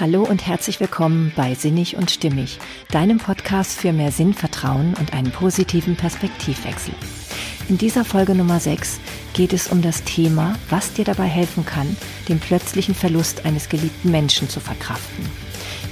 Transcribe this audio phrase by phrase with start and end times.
[0.00, 2.58] Hallo und herzlich willkommen bei Sinnig und Stimmig,
[2.90, 6.92] deinem Podcast für mehr Sinn, Vertrauen und einen positiven Perspektivwechsel.
[7.68, 8.98] In dieser Folge Nummer 6
[9.34, 11.96] geht es um das Thema, was dir dabei helfen kann,
[12.28, 15.24] den plötzlichen Verlust eines geliebten Menschen zu verkraften.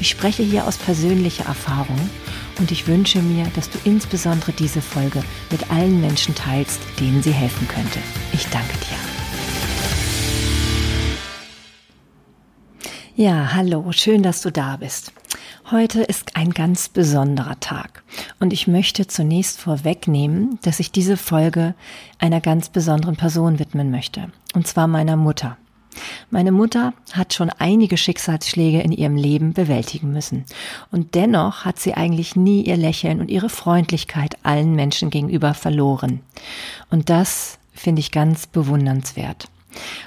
[0.00, 2.10] Ich spreche hier aus persönlicher Erfahrung
[2.58, 5.22] und ich wünsche mir, dass du insbesondere diese Folge
[5.52, 8.00] mit allen Menschen teilst, denen sie helfen könnte.
[8.32, 9.11] Ich danke dir.
[13.22, 15.12] Ja, hallo, schön, dass du da bist.
[15.70, 18.02] Heute ist ein ganz besonderer Tag
[18.40, 21.76] und ich möchte zunächst vorwegnehmen, dass ich diese Folge
[22.18, 25.56] einer ganz besonderen Person widmen möchte, und zwar meiner Mutter.
[26.30, 30.44] Meine Mutter hat schon einige Schicksalsschläge in ihrem Leben bewältigen müssen.
[30.90, 36.22] Und dennoch hat sie eigentlich nie ihr Lächeln und ihre Freundlichkeit allen Menschen gegenüber verloren.
[36.90, 39.46] Und das finde ich ganz bewundernswert.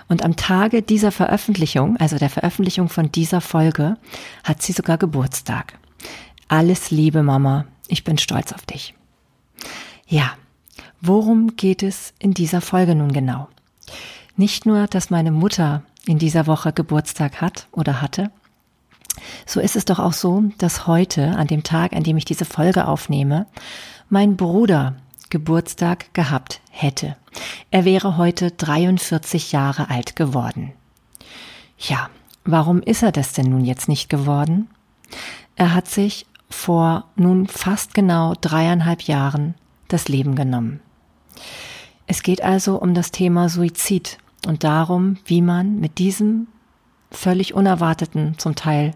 [0.07, 3.97] Und am Tage dieser Veröffentlichung, also der Veröffentlichung von dieser Folge,
[4.43, 5.77] hat sie sogar Geburtstag.
[6.47, 7.65] Alles Liebe, Mama.
[7.87, 8.93] Ich bin stolz auf dich.
[10.07, 10.33] Ja,
[11.01, 13.47] worum geht es in dieser Folge nun genau?
[14.37, 18.31] Nicht nur, dass meine Mutter in dieser Woche Geburtstag hat oder hatte,
[19.45, 22.45] so ist es doch auch so, dass heute, an dem Tag, an dem ich diese
[22.45, 23.47] Folge aufnehme,
[24.09, 24.95] mein Bruder
[25.29, 27.15] Geburtstag gehabt hätte.
[27.71, 30.73] Er wäre heute 43 Jahre alt geworden.
[31.77, 32.09] Ja,
[32.43, 34.69] warum ist er das denn nun jetzt nicht geworden?
[35.55, 39.55] Er hat sich vor nun fast genau dreieinhalb Jahren
[39.87, 40.79] das Leben genommen.
[42.07, 46.47] Es geht also um das Thema Suizid und darum, wie man mit diesem
[47.11, 48.93] völlig unerwarteten, zum Teil,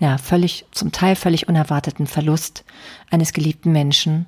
[0.00, 2.64] ja, völlig, zum Teil völlig unerwarteten Verlust
[3.10, 4.26] eines geliebten Menschen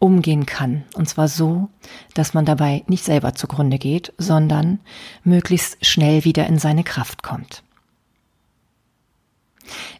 [0.00, 0.82] umgehen kann.
[0.94, 1.68] Und zwar so,
[2.14, 4.80] dass man dabei nicht selber zugrunde geht, sondern
[5.22, 7.62] möglichst schnell wieder in seine Kraft kommt.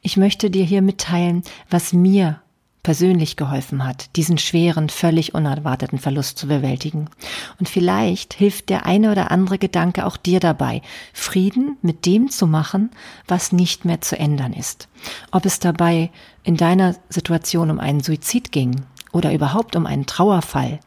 [0.02, 2.40] Ich möchte dir hier mitteilen, was mir
[2.82, 7.10] persönlich geholfen hat, diesen schweren, völlig unerwarteten Verlust zu bewältigen.
[7.58, 10.80] Und vielleicht hilft der eine oder andere Gedanke auch dir dabei,
[11.12, 12.90] Frieden mit dem zu machen,
[13.28, 14.88] was nicht mehr zu ändern ist.
[15.30, 16.10] Ob es dabei
[16.42, 20.80] in deiner Situation um einen Suizid ging oder überhaupt um einen Trauerfall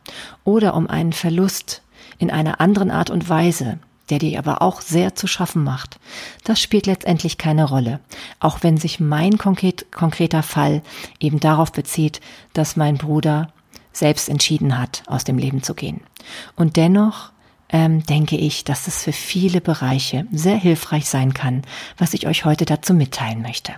[0.43, 1.81] oder um einen Verlust
[2.17, 3.79] in einer anderen Art und Weise,
[4.09, 5.99] der dir aber auch sehr zu schaffen macht,
[6.43, 7.99] das spielt letztendlich keine Rolle,
[8.39, 10.81] auch wenn sich mein konkret, konkreter Fall
[11.19, 12.21] eben darauf bezieht,
[12.53, 13.51] dass mein Bruder
[13.91, 16.01] selbst entschieden hat, aus dem Leben zu gehen.
[16.55, 17.31] Und dennoch
[17.69, 21.63] ähm, denke ich, dass es für viele Bereiche sehr hilfreich sein kann,
[21.97, 23.73] was ich euch heute dazu mitteilen möchte.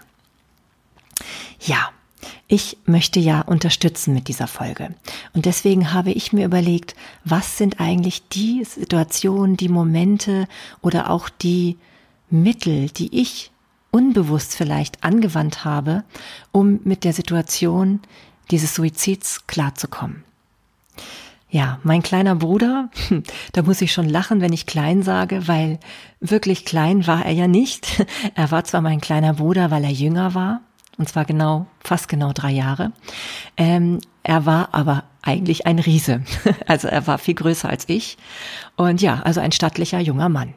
[1.60, 1.90] Ja,
[2.48, 4.94] ich möchte ja unterstützen mit dieser Folge.
[5.34, 10.48] Und deswegen habe ich mir überlegt, was sind eigentlich die Situationen, die Momente
[10.82, 11.78] oder auch die
[12.30, 13.52] Mittel, die ich
[13.92, 16.04] unbewusst vielleicht angewandt habe,
[16.52, 18.02] um mit der Situation
[18.52, 20.24] dieses Suizids klarzukommen.
[21.50, 22.90] Ja, mein kleiner Bruder,
[23.54, 25.80] da muss ich schon lachen, wenn ich klein sage, weil
[26.20, 28.06] wirklich klein war er ja nicht.
[28.36, 30.62] Er war zwar mein kleiner Bruder, weil er jünger war,
[30.98, 32.92] und zwar genau, fast genau drei Jahre.
[33.58, 36.24] Ähm, er war aber eigentlich ein Riese.
[36.68, 38.18] Also er war viel größer als ich.
[38.76, 40.54] Und ja, also ein stattlicher junger Mann.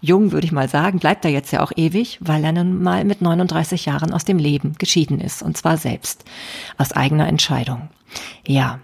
[0.00, 3.04] Jung würde ich mal sagen, bleibt er jetzt ja auch ewig, weil er nun mal
[3.04, 5.42] mit 39 Jahren aus dem Leben geschieden ist.
[5.42, 6.24] Und zwar selbst.
[6.78, 7.88] Aus eigener Entscheidung.
[8.46, 8.80] Ja.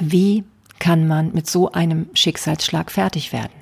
[0.00, 0.44] Wie
[0.78, 3.52] kann man mit so einem Schicksalsschlag fertig werden?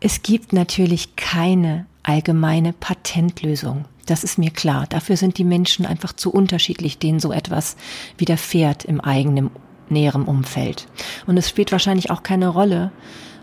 [0.00, 3.84] Es gibt natürlich keine allgemeine Patentlösung.
[4.06, 4.86] Das ist mir klar.
[4.88, 7.76] Dafür sind die Menschen einfach zu unterschiedlich, denen so etwas
[8.18, 9.50] widerfährt im eigenen
[9.88, 10.88] näheren Umfeld.
[11.26, 12.90] Und es spielt wahrscheinlich auch keine Rolle,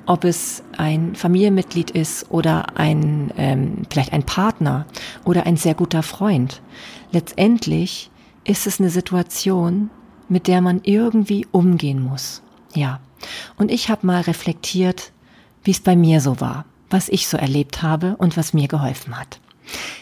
[0.06, 4.86] ob es ein Familienmitglied ist oder ein ähm, vielleicht ein Partner
[5.24, 6.62] oder ein sehr guter Freund.
[7.12, 8.09] Letztendlich
[8.44, 9.92] ist es eine Situation,
[10.28, 12.42] mit der man irgendwie umgehen muss.
[12.74, 13.00] Ja.
[13.58, 15.12] Und ich habe mal reflektiert,
[15.64, 19.19] wie es bei mir so war, was ich so erlebt habe und was mir geholfen
[19.19, 19.39] hat.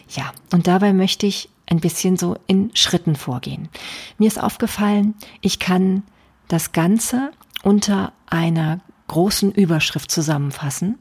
[0.10, 3.70] Ja, und dabei möchte ich ein bisschen so in Schritten vorgehen.
[4.18, 6.04] Mir ist aufgefallen, ich kann
[6.48, 7.32] das Ganze
[7.64, 10.98] unter einer großen Überschrift zusammenfassen.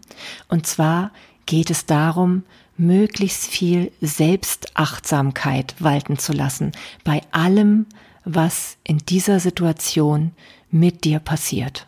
[0.48, 1.12] Und zwar
[1.46, 2.42] geht es darum,
[2.76, 6.72] möglichst viel Selbstachtsamkeit walten zu lassen
[7.04, 7.86] bei allem,
[8.24, 10.32] was in dieser Situation
[10.70, 11.86] mit dir passiert.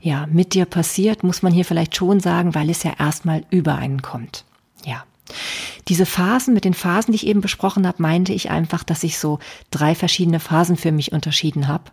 [0.00, 3.76] Ja, mit dir passiert, muss man hier vielleicht schon sagen, weil es ja erstmal über
[3.76, 4.44] einen kommt.
[5.88, 9.18] Diese Phasen, mit den Phasen, die ich eben besprochen habe, meinte ich einfach, dass ich
[9.18, 9.38] so
[9.70, 11.84] drei verschiedene Phasen für mich unterschieden habe.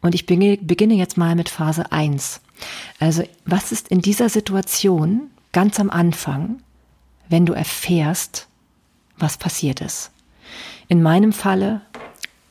[0.00, 2.40] Und ich beginne jetzt mal mit Phase eins.
[2.98, 6.62] Also, was ist in dieser Situation ganz am Anfang,
[7.28, 8.48] wenn du erfährst,
[9.16, 10.10] was passiert ist.
[10.88, 11.82] In meinem Falle,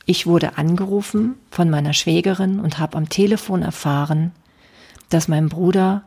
[0.06, 4.32] ich wurde angerufen von meiner Schwägerin und habe am Telefon erfahren,
[5.08, 6.04] dass mein Bruder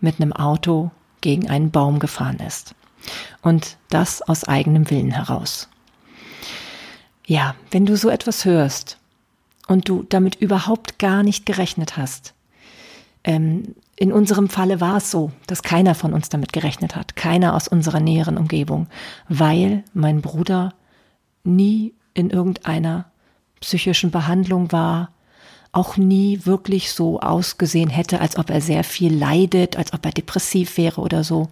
[0.00, 0.90] mit einem Auto
[1.20, 2.74] gegen einen Baum gefahren ist.
[3.42, 5.68] Und das aus eigenem Willen heraus.
[7.26, 8.98] Ja, wenn du so etwas hörst
[9.68, 12.34] und du damit überhaupt gar nicht gerechnet hast,
[13.24, 17.54] ähm, in unserem Falle war es so, dass keiner von uns damit gerechnet hat, keiner
[17.54, 18.88] aus unserer näheren Umgebung,
[19.28, 20.74] weil mein Bruder
[21.44, 23.06] nie in irgendeiner
[23.60, 25.10] psychischen Behandlung war,
[25.70, 30.12] auch nie wirklich so ausgesehen hätte, als ob er sehr viel leidet, als ob er
[30.12, 31.48] depressiv wäre oder so.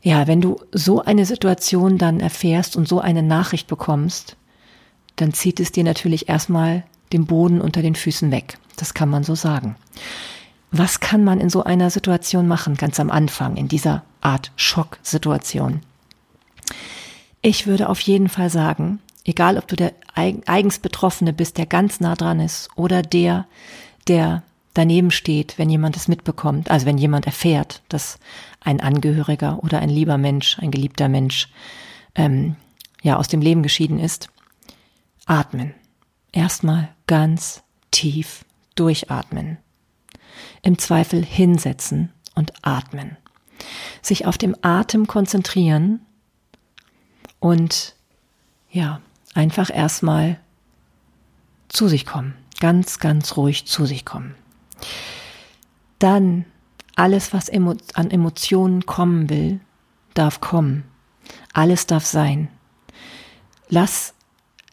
[0.00, 4.36] Ja, wenn du so eine Situation dann erfährst und so eine Nachricht bekommst,
[5.16, 8.58] dann zieht es dir natürlich erstmal den Boden unter den Füßen weg.
[8.76, 9.76] Das kann man so sagen.
[10.70, 15.80] Was kann man in so einer Situation machen, ganz am Anfang, in dieser Art Schocksituation?
[17.40, 22.00] Ich würde auf jeden Fall sagen, egal ob du der eigens Betroffene bist, der ganz
[22.00, 23.46] nah dran ist, oder der,
[24.06, 24.42] der
[24.78, 28.18] daneben steht, wenn jemand es mitbekommt, also wenn jemand erfährt, dass
[28.60, 31.48] ein Angehöriger oder ein lieber Mensch, ein geliebter Mensch,
[32.14, 32.54] ähm,
[33.02, 34.30] ja, aus dem Leben geschieden ist,
[35.26, 35.74] atmen.
[36.30, 38.44] Erstmal ganz tief
[38.76, 39.58] durchatmen
[40.62, 43.16] im Zweifel hinsetzen und atmen.
[44.00, 46.00] Sich auf dem Atem konzentrieren
[47.40, 47.96] und
[48.70, 49.00] ja,
[49.34, 50.38] einfach erstmal
[51.68, 52.34] zu sich kommen.
[52.60, 54.36] Ganz, ganz ruhig zu sich kommen.
[55.98, 56.44] Dann
[56.96, 59.60] alles, was an Emotionen kommen will,
[60.14, 60.84] darf kommen.
[61.52, 62.48] Alles darf sein.
[63.68, 64.14] Lass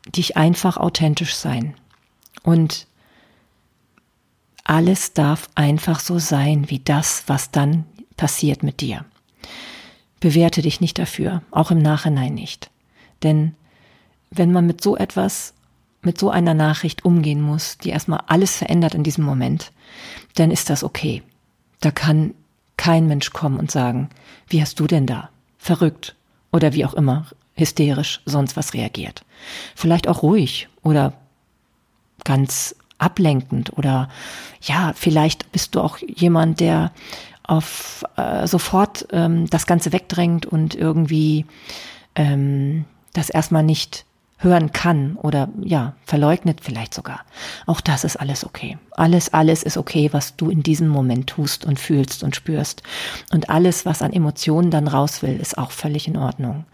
[0.08, 1.76] dich einfach authentisch sein.
[2.44, 2.88] Und
[4.64, 7.86] alles darf einfach so sein wie das, was dann
[8.18, 9.06] passiert mit dir.
[10.20, 12.72] Bewerte dich nicht dafür, auch im Nachhinein nicht.
[13.22, 13.56] Denn
[14.32, 15.54] wenn man mit so etwas,
[16.02, 19.72] mit so einer Nachricht umgehen muss, die erstmal alles verändert in diesem Moment,
[20.36, 21.24] dann ist das okay.
[21.82, 22.34] Da kann
[22.78, 24.10] kein Mensch kommen und sagen,
[24.48, 25.30] wie hast du denn da?
[25.58, 26.16] Verrückt
[26.52, 27.26] oder wie auch immer,
[27.56, 29.24] hysterisch, sonst was reagiert.
[29.76, 31.14] Vielleicht auch ruhig oder
[32.24, 34.10] ganz ablenkend oder
[34.62, 36.92] ja, vielleicht bist du auch jemand, der
[37.44, 41.46] auf äh, sofort ähm, das Ganze wegdrängt und irgendwie
[42.16, 44.05] ähm, das erstmal nicht
[44.38, 47.22] hören kann oder ja, verleugnet vielleicht sogar.
[47.66, 48.78] Auch das ist alles okay.
[48.92, 52.84] Alles, alles ist okay, was du in diesem Moment tust und fühlst und spürst.
[53.32, 56.66] Und alles, was an Emotionen dann raus will, ist auch völlig in Ordnung.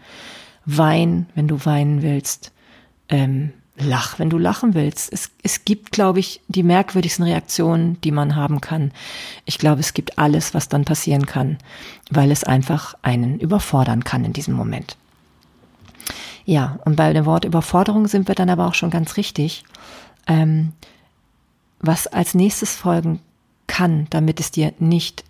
[0.64, 2.52] Wein, wenn du weinen willst.
[3.08, 5.12] Ähm, lach, wenn du lachen willst.
[5.12, 8.92] Es, es gibt, glaube ich, die merkwürdigsten Reaktionen, die man haben kann.
[9.44, 11.58] Ich glaube, es gibt alles, was dann passieren kann,
[12.10, 14.96] weil es einfach einen überfordern kann in diesem Moment.
[16.44, 19.64] Ja, und bei dem Wort Überforderung sind wir dann aber auch schon ganz richtig.
[20.26, 20.72] Ähm,
[21.78, 23.20] was als nächstes folgen
[23.66, 25.24] kann, damit es dir nicht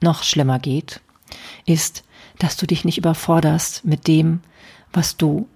[0.00, 1.00] noch schlimmer geht,
[1.66, 2.04] ist,
[2.38, 4.40] dass du dich nicht überforderst mit dem,
[4.92, 5.46] was du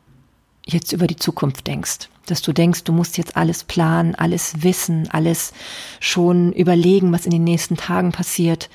[0.66, 2.08] jetzt über die Zukunft denkst.
[2.26, 5.52] Dass du denkst, du musst jetzt alles planen, alles wissen, alles
[6.00, 8.70] schon überlegen, was in den nächsten Tagen passiert.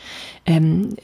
[0.46, 0.96] Ähm,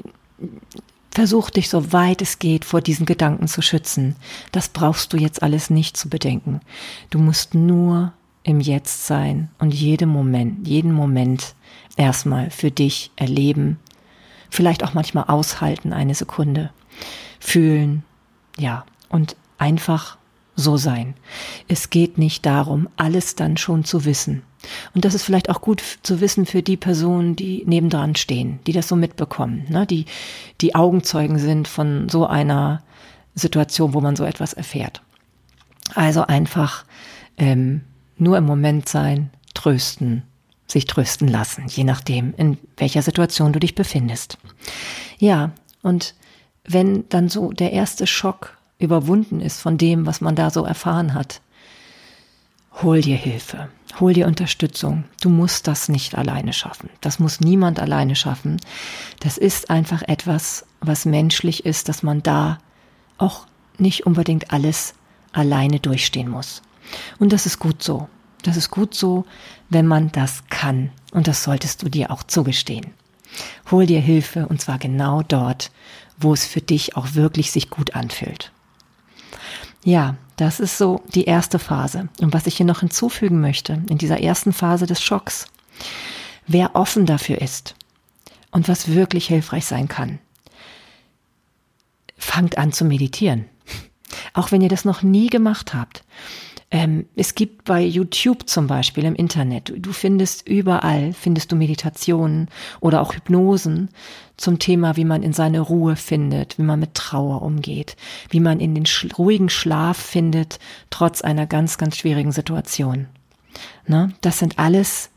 [1.16, 4.16] versuch dich so weit es geht vor diesen Gedanken zu schützen.
[4.52, 6.60] Das brauchst du jetzt alles nicht zu bedenken.
[7.10, 8.12] Du musst nur
[8.44, 11.56] im Jetzt sein und jeden Moment, jeden Moment
[11.96, 13.80] erstmal für dich erleben.
[14.50, 16.72] Vielleicht auch manchmal aushalten, eine Sekunde.
[17.40, 18.04] Fühlen,
[18.58, 20.18] ja, und einfach
[20.56, 21.16] so sein.
[21.68, 24.44] Es geht nicht darum, alles dann schon zu wissen.
[24.94, 28.74] Und das ist vielleicht auch gut zu wissen für die Personen, die nebendran stehen, die
[28.74, 29.86] das so mitbekommen, ne?
[29.86, 30.06] die,
[30.62, 32.82] die Augenzeugen sind von so einer
[33.36, 35.02] Situation, wo man so etwas erfährt.
[35.94, 36.86] Also einfach
[37.38, 37.82] ähm,
[38.18, 40.24] nur im Moment sein, trösten,
[40.68, 44.38] sich trösten lassen, je nachdem, in welcher Situation du dich befindest.
[45.20, 46.16] Ja, und
[46.68, 51.14] wenn dann so der erste Schock überwunden ist von dem, was man da so erfahren
[51.14, 51.42] hat,
[52.82, 55.06] hol dir Hilfe, hol dir Unterstützung.
[55.22, 56.90] Du musst das nicht alleine schaffen.
[57.02, 58.60] Das muss niemand alleine schaffen.
[59.20, 62.60] Das ist einfach etwas, was menschlich ist, dass man da
[63.18, 64.94] auch nicht unbedingt alles
[65.32, 66.62] alleine durchstehen muss.
[67.20, 68.08] Und das ist gut so.
[68.44, 69.26] Das ist gut so,
[69.70, 70.92] wenn man das kann.
[71.12, 72.94] Und das solltest du dir auch zugestehen.
[73.72, 75.72] Hol dir Hilfe und zwar genau dort,
[76.18, 78.52] wo es für dich auch wirklich sich gut anfühlt.
[79.86, 82.10] Ja, das ist so die erste Phase.
[82.20, 85.46] Und was ich hier noch hinzufügen möchte, in dieser ersten Phase des Schocks,
[86.48, 87.76] wer offen dafür ist
[88.50, 90.18] und was wirklich hilfreich sein kann,
[92.18, 93.46] fangt an zu meditieren.
[94.34, 96.04] Auch wenn ihr das noch nie gemacht habt.
[96.72, 102.50] Ähm, es gibt bei YouTube zum Beispiel im Internet, du findest überall, findest du Meditationen
[102.80, 103.90] oder auch Hypnosen
[104.36, 107.96] zum Thema, wie man in seine Ruhe findet, wie man mit Trauer umgeht,
[108.30, 113.08] wie man in den sch ruhigen Schlaf findet, trotz einer ganz, ganz schwierigen Situation.
[113.88, 114.14] Ne?
[114.22, 115.12] Das sind alles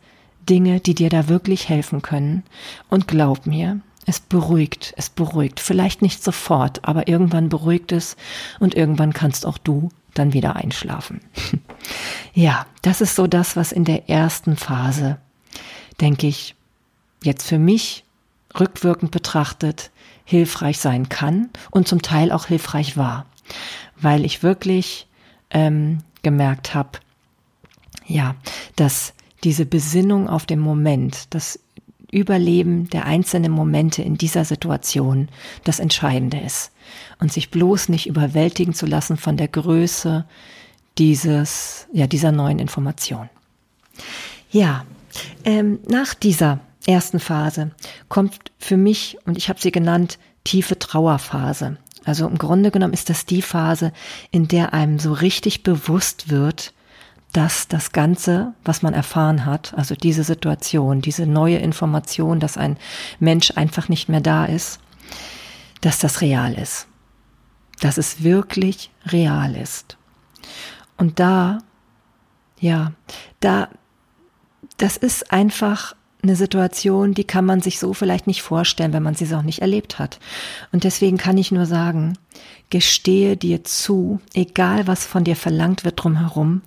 [0.48, 2.42] Dinge, die dir da wirklich helfen können.
[2.88, 5.60] Und glaub mir, es beruhigt, es beruhigt.
[5.60, 8.16] Vielleicht nicht sofort, aber irgendwann beruhigt es
[8.58, 11.20] und irgendwann kannst auch du dann wieder einschlafen.
[12.34, 15.18] ja, das ist so das, was in der ersten Phase,
[16.00, 16.54] denke ich,
[17.22, 18.04] jetzt für mich
[18.58, 19.90] rückwirkend betrachtet
[20.25, 23.26] hilfreich sein kann und zum Teil auch hilfreich war,
[23.96, 25.06] weil ich wirklich
[25.50, 26.98] ähm, gemerkt habe,
[28.06, 28.34] ja,
[28.76, 31.58] dass diese Besinnung auf den Moment, das
[32.10, 35.28] Überleben der einzelnen Momente in dieser Situation
[35.64, 36.72] das Entscheidende ist.
[37.20, 40.24] Und sich bloß nicht überwältigen zu lassen von der Größe
[40.96, 43.28] dieses, ja, dieser neuen Information.
[44.50, 44.84] Ja,
[45.44, 47.70] ähm, nach dieser ersten Phase
[48.08, 51.76] kommt für mich, und ich habe sie genannt, tiefe Trauerphase.
[52.04, 53.92] Also im Grunde genommen ist das die Phase,
[54.30, 56.72] in der einem so richtig bewusst wird,
[57.32, 62.78] dass das Ganze, was man erfahren hat, also diese Situation, diese neue Information, dass ein
[63.20, 64.80] Mensch einfach nicht mehr da ist,
[65.82, 66.87] dass das real ist.
[67.80, 69.99] Dass es wirklich real ist.
[70.97, 71.58] Und da,
[72.58, 72.92] ja,
[73.40, 73.68] da,
[74.78, 79.14] das ist einfach eine Situation, die kann man sich so vielleicht nicht vorstellen, wenn man
[79.14, 80.18] sie auch nicht erlebt hat.
[80.73, 82.18] Und deswegen kann ich nur sagen,
[82.70, 86.62] gestehe dir zu, egal was von dir verlangt wird drumherum,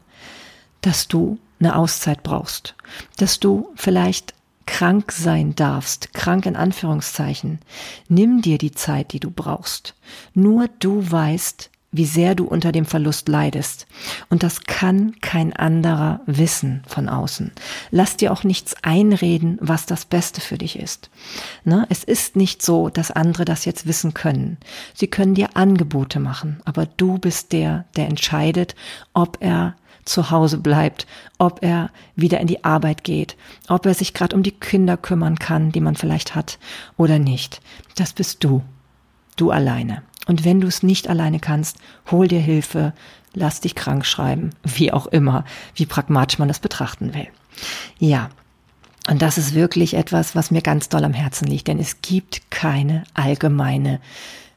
[0.82, 2.76] dass du eine Auszeit brauchst,
[3.18, 4.34] dass du vielleicht
[4.66, 7.60] krank sein darfst, krank in Anführungszeichen.
[8.08, 9.96] Nimm dir die Zeit, die du brauchst.
[10.34, 13.86] Nur du weißt, wie sehr du unter dem Verlust leidest.
[14.30, 17.52] Und das kann kein anderer wissen von außen.
[17.92, 21.10] Lass dir auch nichts einreden, was das Beste für dich ist.
[21.66, 21.86] Ne?
[21.90, 24.58] Es ist nicht so, dass andere das jetzt wissen können.
[24.94, 28.76] Sie können dir Angebote machen, aber du bist der, der entscheidet,
[29.14, 33.36] ob er zu Hause bleibt, ob er wieder in die Arbeit geht,
[33.68, 36.60] ob er sich gerade um die Kinder kümmern kann, die man vielleicht hat
[36.98, 37.62] oder nicht.
[37.96, 38.62] Das bist du.
[39.36, 40.04] Du alleine.
[40.28, 41.78] Und wenn du es nicht alleine kannst,
[42.10, 42.94] hol dir Hilfe,
[43.34, 47.28] lass dich krank schreiben, wie auch immer, wie pragmatisch man das betrachten will.
[48.00, 48.30] Ja.
[49.10, 52.52] Und das ist wirklich etwas, was mir ganz doll am Herzen liegt, denn es gibt
[52.52, 54.00] keine allgemeine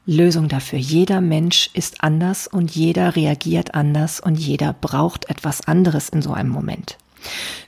[0.06, 0.78] Lösung dafür.
[0.78, 6.32] Jeder Mensch ist anders und jeder reagiert anders und jeder braucht etwas anderes in so
[6.32, 6.98] einem Moment.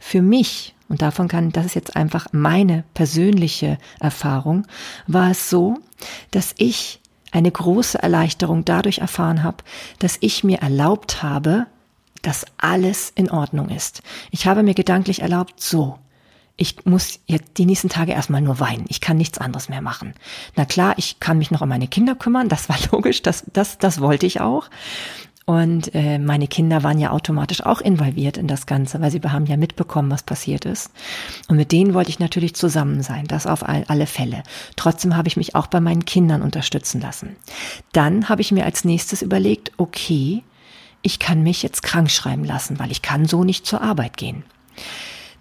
[0.00, 4.66] Für mich, und davon kann, das ist jetzt einfach meine persönliche Erfahrung,
[5.06, 5.78] war es so,
[6.30, 7.00] dass ich
[7.32, 9.64] eine große Erleichterung dadurch erfahren habe,
[9.98, 11.66] dass ich mir erlaubt habe,
[12.22, 14.02] dass alles in Ordnung ist.
[14.30, 15.98] Ich habe mir gedanklich erlaubt, so,
[16.56, 18.86] ich muss jetzt die nächsten Tage erstmal nur weinen.
[18.88, 20.14] Ich kann nichts anderes mehr machen.
[20.54, 22.48] Na klar, ich kann mich noch um meine Kinder kümmern.
[22.48, 23.22] Das war logisch.
[23.22, 24.68] Das, das, das wollte ich auch.
[25.44, 29.46] Und äh, meine Kinder waren ja automatisch auch involviert in das Ganze, weil sie haben
[29.46, 30.90] ja mitbekommen, was passiert ist.
[31.46, 34.42] Und mit denen wollte ich natürlich zusammen sein, das auf all, alle Fälle.
[34.74, 37.36] Trotzdem habe ich mich auch bei meinen Kindern unterstützen lassen.
[37.92, 40.42] Dann habe ich mir als nächstes überlegt, okay,
[41.02, 44.42] ich kann mich jetzt krank schreiben lassen, weil ich kann so nicht zur Arbeit gehen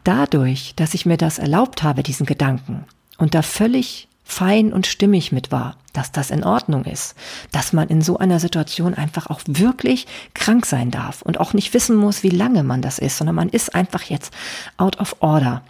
[0.08, 2.86] dadurch, dass ich mir das erlaubt habe, diesen Gedanken,
[3.18, 7.16] und da völlig fein und stimmig mit war, dass das in Ordnung ist,
[7.52, 11.74] dass man in so einer Situation einfach auch wirklich krank sein darf und auch nicht
[11.74, 14.34] wissen muss, wie lange man das ist, sondern man ist einfach jetzt
[14.78, 15.64] out of order.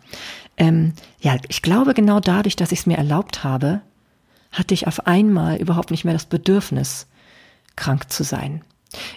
[0.58, 3.82] Ähm, ja, ich glaube genau dadurch, dass ich es mir erlaubt habe,
[4.51, 7.08] hatte ich auf einmal überhaupt nicht mehr das Bedürfnis,
[7.75, 8.63] krank zu sein.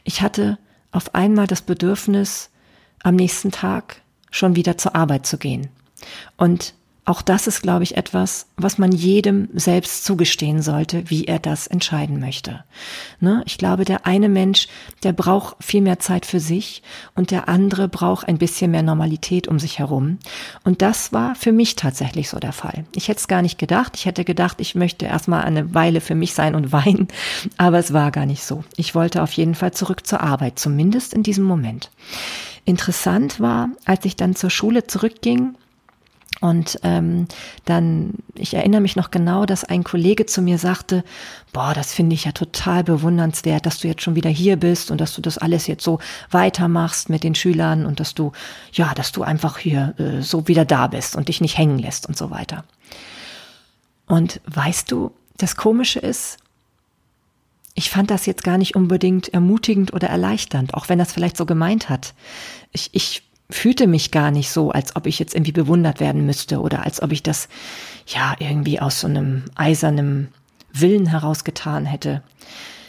[0.02, 0.58] Ich hatte
[0.90, 2.50] auf einmal das Bedürfnis,
[3.04, 5.68] am nächsten Tag schon wieder zur Arbeit zu gehen.
[6.36, 6.74] Und
[7.08, 11.66] auch das ist, glaube ich, etwas, was man jedem selbst zugestehen sollte, wie er das
[11.66, 12.64] entscheiden möchte.
[13.18, 13.42] Ne?
[13.46, 14.68] Ich glaube, der eine Mensch,
[15.04, 16.82] der braucht viel mehr Zeit für sich
[17.14, 20.18] und der andere braucht ein bisschen mehr Normalität um sich herum.
[20.64, 22.84] Und das war für mich tatsächlich so der Fall.
[22.94, 23.92] Ich hätte es gar nicht gedacht.
[23.96, 27.08] Ich hätte gedacht, ich möchte erstmal eine Weile für mich sein und weinen,
[27.56, 28.64] aber es war gar nicht so.
[28.76, 31.90] Ich wollte auf jeden Fall zurück zur Arbeit, zumindest in diesem Moment.
[32.66, 35.54] Interessant war, als ich dann zur Schule zurückging,
[36.40, 37.26] und ähm,
[37.64, 41.02] dann, ich erinnere mich noch genau, dass ein Kollege zu mir sagte,
[41.52, 45.00] boah, das finde ich ja total bewundernswert, dass du jetzt schon wieder hier bist und
[45.00, 45.98] dass du das alles jetzt so
[46.30, 48.32] weitermachst mit den Schülern und dass du,
[48.72, 52.08] ja, dass du einfach hier äh, so wieder da bist und dich nicht hängen lässt
[52.08, 52.64] und so weiter.
[54.06, 56.38] Und weißt du, das Komische ist,
[57.74, 61.46] ich fand das jetzt gar nicht unbedingt ermutigend oder erleichternd, auch wenn das vielleicht so
[61.46, 62.14] gemeint hat.
[62.72, 66.60] Ich, ich fühlte mich gar nicht so, als ob ich jetzt irgendwie bewundert werden müsste
[66.60, 67.48] oder als ob ich das
[68.06, 70.28] ja irgendwie aus so einem eisernen
[70.72, 72.22] Willen herausgetan hätte.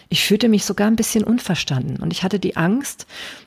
[0.10, 3.06] Ich fühlte mich sogar ein bisschen unverstanden und ich hatte die Angst,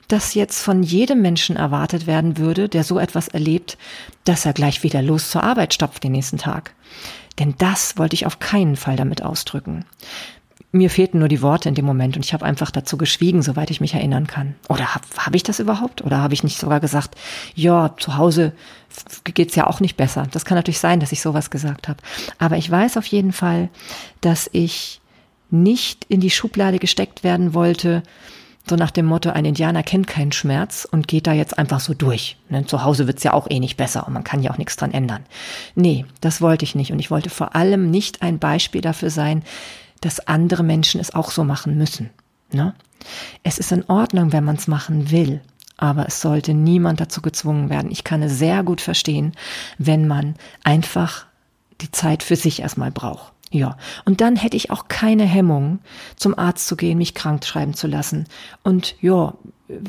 [0.09, 3.77] dass jetzt von jedem Menschen erwartet werden würde, der so etwas erlebt,
[4.25, 6.75] dass er gleich wieder los zur Arbeit stopft den nächsten Tag.
[7.39, 9.85] Denn das wollte ich auf keinen Fall damit ausdrücken.
[10.75, 13.71] Mir fehlten nur die Worte in dem Moment und ich habe einfach dazu geschwiegen, soweit
[13.71, 14.55] ich mich erinnern kann.
[14.71, 16.03] Oder habe hab ich das überhaupt?
[16.03, 17.15] Oder habe ich nicht sogar gesagt,
[17.55, 18.53] ja, zu Hause
[19.25, 20.27] geht's ja auch nicht besser.
[20.31, 21.99] Das kann natürlich sein, dass ich sowas gesagt habe.
[22.39, 23.69] Aber ich weiß auf jeden Fall,
[24.23, 25.03] dass ich
[25.51, 28.03] nicht in die Schublade gesteckt werden wollte,
[28.69, 31.95] so nach dem Motto, ein Indianer kennt keinen Schmerz und geht da jetzt einfach so
[31.95, 32.37] durch.
[32.49, 32.65] Ne?
[32.65, 34.93] Zu Hause wird's ja auch eh nicht besser und man kann ja auch nichts dran
[34.93, 35.25] ändern.
[35.75, 36.93] Nee, das wollte ich nicht.
[36.93, 39.43] Und ich wollte vor allem nicht ein Beispiel dafür sein,
[40.03, 42.11] dass andere Menschen es auch so machen müssen.
[42.53, 42.75] Ne?
[43.43, 45.41] Es ist in Ordnung, wenn man es machen will,
[45.79, 47.91] aber es sollte niemand dazu gezwungen werden.
[47.91, 49.33] Ich kann es sehr gut verstehen,
[49.79, 51.27] wenn man einfach
[51.81, 53.33] die Zeit für sich erstmal braucht.
[53.51, 55.81] Ja, und dann hätte ich auch keine Hemmung,
[56.17, 58.27] zum Arzt zu gehen, mich krank schreiben zu lassen.
[58.63, 59.35] Und ja,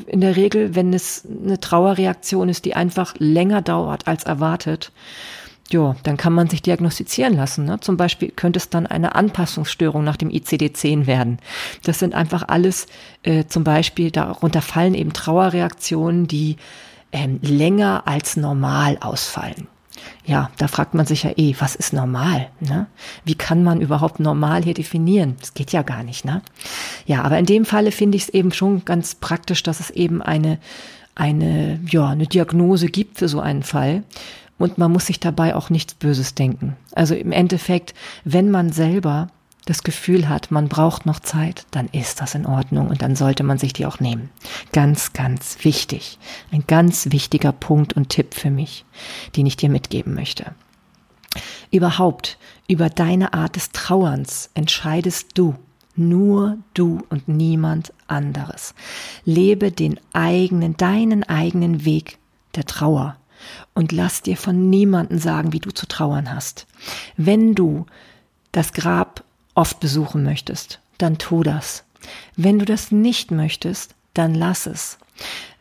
[0.06, 4.92] in der Regel, wenn es eine Trauerreaktion ist, die einfach länger dauert als erwartet,
[5.74, 7.64] ja, dann kann man sich diagnostizieren lassen.
[7.64, 7.80] Ne?
[7.80, 11.38] Zum Beispiel könnte es dann eine Anpassungsstörung nach dem ICD-10 werden.
[11.82, 12.86] Das sind einfach alles,
[13.24, 16.56] äh, zum Beispiel, darunter fallen eben Trauerreaktionen, die
[17.10, 19.66] ähm, länger als normal ausfallen.
[20.24, 22.48] Ja, da fragt man sich ja eh, was ist normal?
[22.60, 22.86] Ne?
[23.24, 25.36] Wie kann man überhaupt normal hier definieren?
[25.40, 26.40] Das geht ja gar nicht, ne?
[27.06, 30.22] Ja, aber in dem Falle finde ich es eben schon ganz praktisch, dass es eben
[30.22, 30.58] eine,
[31.16, 34.04] eine, ja, eine Diagnose gibt für so einen Fall.
[34.58, 36.76] Und man muss sich dabei auch nichts Böses denken.
[36.94, 37.94] Also im Endeffekt,
[38.24, 39.28] wenn man selber
[39.66, 43.42] das Gefühl hat, man braucht noch Zeit, dann ist das in Ordnung und dann sollte
[43.42, 44.30] man sich die auch nehmen.
[44.72, 46.18] Ganz, ganz wichtig.
[46.52, 48.84] Ein ganz wichtiger Punkt und Tipp für mich,
[49.36, 50.54] den ich dir mitgeben möchte.
[51.70, 52.38] Überhaupt,
[52.68, 55.56] über deine Art des Trauerns entscheidest du.
[55.96, 58.74] Nur du und niemand anderes.
[59.24, 62.18] Lebe den eigenen, deinen eigenen Weg
[62.56, 63.16] der Trauer
[63.74, 66.66] und lass dir von niemanden sagen, wie du zu trauern hast.
[67.16, 67.86] Wenn du
[68.52, 71.84] das Grab oft besuchen möchtest, dann tu das.
[72.36, 74.98] Wenn du das nicht möchtest, dann lass es.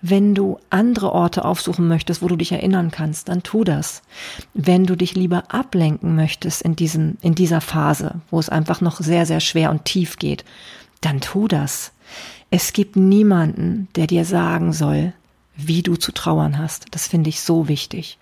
[0.01, 4.01] Wenn du andere Orte aufsuchen möchtest, wo du dich erinnern kannst, dann tu das.
[4.53, 8.99] Wenn du dich lieber ablenken möchtest in diesem, in dieser Phase, wo es einfach noch
[8.99, 10.43] sehr, sehr schwer und tief geht,
[11.01, 11.93] dann tu das.
[12.49, 15.13] Es gibt niemanden, der dir sagen soll,
[15.55, 16.85] wie du zu trauern hast.
[16.91, 18.17] Das finde ich so wichtig.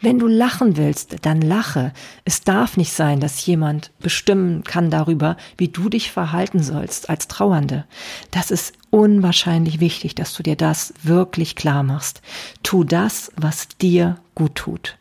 [0.00, 1.92] Wenn du lachen willst, dann lache.
[2.24, 7.28] Es darf nicht sein, dass jemand bestimmen kann darüber, wie du dich verhalten sollst als
[7.28, 7.84] Trauernde.
[8.30, 12.22] Das ist unwahrscheinlich wichtig, dass du dir das wirklich klar machst.
[12.62, 14.96] Tu das, was dir gut tut.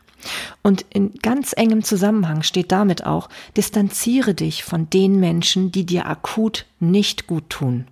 [0.64, 6.08] Und in ganz engem Zusammenhang steht damit auch, distanziere dich von den Menschen, die dir
[6.08, 7.88] akut nicht gut tun.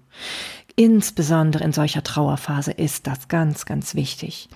[0.75, 4.49] Insbesondere in solcher Trauerphase ist das ganz, ganz wichtig.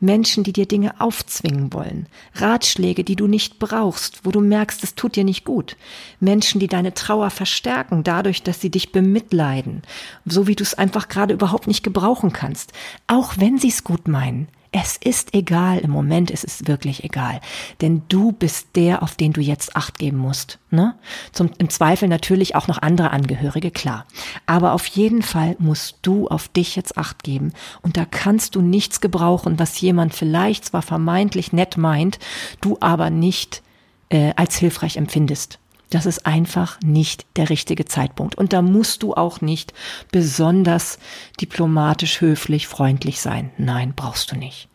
[0.00, 2.08] Menschen, die dir Dinge aufzwingen wollen.
[2.34, 5.78] Ratschläge, die du nicht brauchst, wo du merkst, es tut dir nicht gut.
[6.20, 9.80] Menschen, die deine Trauer verstärken, dadurch, dass sie dich bemitleiden.
[10.26, 12.72] So wie du es einfach gerade überhaupt nicht gebrauchen kannst.
[13.06, 14.48] Auch wenn sie es gut meinen.
[14.74, 17.42] Es ist egal, im Moment ist es wirklich egal.
[17.82, 20.58] Denn du bist der, auf den du jetzt Acht geben musst.
[20.70, 20.94] Ne?
[21.32, 24.06] Zum, Im Zweifel natürlich auch noch andere Angehörige, klar.
[24.46, 27.52] Aber auf jeden Fall musst du auf dich jetzt Acht geben.
[27.82, 32.18] Und da kannst du nichts gebrauchen, was jemand vielleicht zwar vermeintlich nett meint,
[32.62, 33.62] du aber nicht
[34.08, 35.58] äh, als hilfreich empfindest.
[35.92, 38.34] Das ist einfach nicht der richtige Zeitpunkt.
[38.34, 39.74] Und da musst du auch nicht
[40.10, 40.98] besonders
[41.38, 43.50] diplomatisch, höflich, freundlich sein.
[43.58, 44.70] Nein, brauchst du nicht.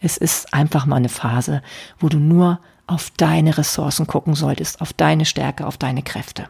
[0.00, 1.62] Es ist einfach mal eine Phase,
[1.98, 6.48] wo du nur auf deine Ressourcen gucken solltest, auf deine Stärke, auf deine Kräfte.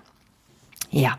[0.91, 1.17] Ja.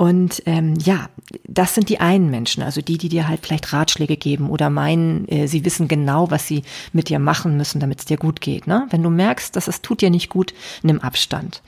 [0.00, 1.10] Und ähm, ja,
[1.46, 5.28] das sind die einen Menschen, also die, die dir halt vielleicht Ratschläge geben oder meinen,
[5.28, 6.62] äh, sie wissen genau, was sie
[6.94, 8.66] mit dir machen müssen, damit es dir gut geht.
[8.66, 8.86] Ne?
[8.88, 11.60] Wenn du merkst, dass es tut dir nicht gut, nimm Abstand.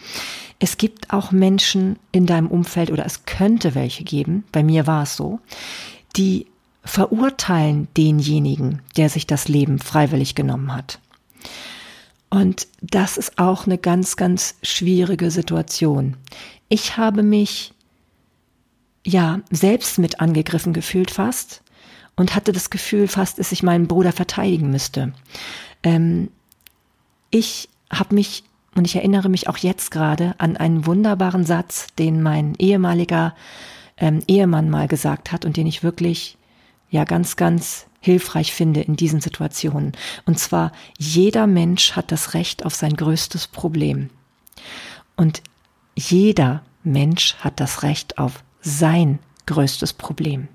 [0.61, 5.03] Es gibt auch Menschen in deinem Umfeld oder es könnte welche geben, bei mir war
[5.03, 5.38] es so,
[6.16, 6.47] die
[6.87, 11.01] verurteilen denjenigen, der sich das Leben freiwillig genommen hat.
[12.31, 16.16] Und das ist auch eine ganz, ganz schwierige Situation.
[16.71, 17.75] Ich habe mich
[19.05, 21.62] ja, selbst mit angegriffen gefühlt fast
[22.17, 25.12] und hatte das Gefühl fast, dass ich meinen Bruder verteidigen müsste.
[25.83, 26.31] Ähm,
[27.31, 32.23] ich habe mich, und ich erinnere mich auch jetzt gerade an einen wunderbaren Satz, den
[32.23, 33.35] mein ehemaliger
[33.97, 36.37] ähm, Ehemann mal gesagt hat und den ich wirklich
[36.91, 39.93] ja ganz, ganz hilfreich finde in diesen Situationen.
[40.27, 44.11] Und zwar, jeder Mensch hat das Recht auf sein größtes Problem.
[45.17, 45.43] Und
[45.95, 50.48] jeder Mensch hat das Recht auf sein größtes Problem.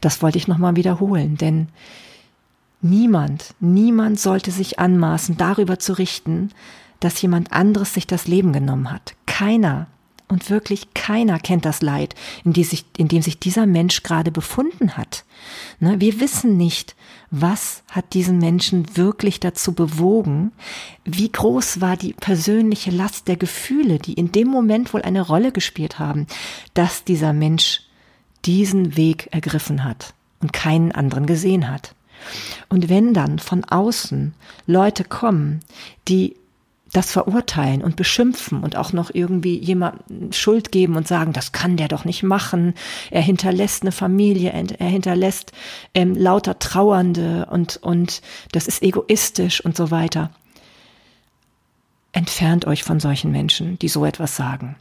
[0.00, 1.68] Das wollte ich nochmal wiederholen, denn
[2.80, 6.50] niemand, niemand sollte sich anmaßen, darüber zu richten,
[7.00, 9.14] dass jemand anderes sich das Leben genommen hat.
[9.26, 9.86] Keiner
[10.30, 12.14] und wirklich keiner kennt das Leid,
[12.44, 15.24] in, sich, in dem sich dieser Mensch gerade befunden hat.
[15.80, 16.00] Ne?
[16.00, 16.94] Wir wissen nicht,
[17.30, 20.52] was hat diesen Menschen wirklich dazu bewogen,
[21.04, 25.52] wie groß war die persönliche Last der Gefühle, die in dem Moment wohl eine Rolle
[25.52, 26.26] gespielt haben,
[26.74, 27.82] dass dieser Mensch
[28.44, 31.94] diesen Weg ergriffen hat und keinen anderen gesehen hat.
[32.68, 34.34] Und wenn dann von außen
[34.66, 35.60] Leute kommen,
[36.08, 36.36] die
[36.92, 41.76] das verurteilen und beschimpfen und auch noch irgendwie jemandem Schuld geben und sagen, das kann
[41.76, 42.74] der doch nicht machen.
[43.10, 45.52] Er hinterlässt eine Familie, er hinterlässt
[45.94, 48.22] ähm, lauter Trauernde und, und
[48.52, 50.30] das ist egoistisch und so weiter.
[52.12, 54.74] Entfernt euch von solchen Menschen, die so etwas sagen.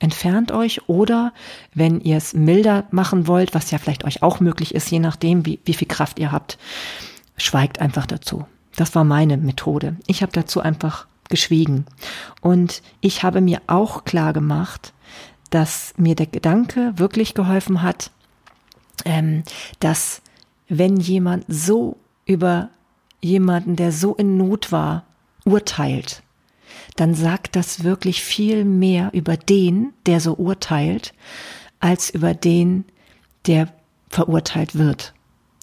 [0.00, 1.32] Entfernt euch oder
[1.74, 5.46] wenn ihr es milder machen wollt, was ja vielleicht euch auch möglich ist, je nachdem,
[5.46, 6.58] wie, wie viel Kraft ihr habt,
[7.36, 8.44] schweigt einfach dazu.
[8.76, 9.96] Das war meine Methode.
[10.06, 11.86] Ich habe dazu einfach geschwiegen.
[12.40, 14.92] Und ich habe mir auch klar gemacht,
[15.50, 18.10] dass mir der Gedanke wirklich geholfen hat,
[19.04, 19.42] ähm,
[19.80, 20.22] dass
[20.68, 22.70] wenn jemand so über
[23.20, 25.04] jemanden, der so in Not war,
[25.44, 26.22] urteilt,
[26.96, 31.14] dann sagt das wirklich viel mehr über den, der so urteilt,
[31.80, 32.84] als über den,
[33.46, 33.72] der
[34.10, 35.14] verurteilt wird.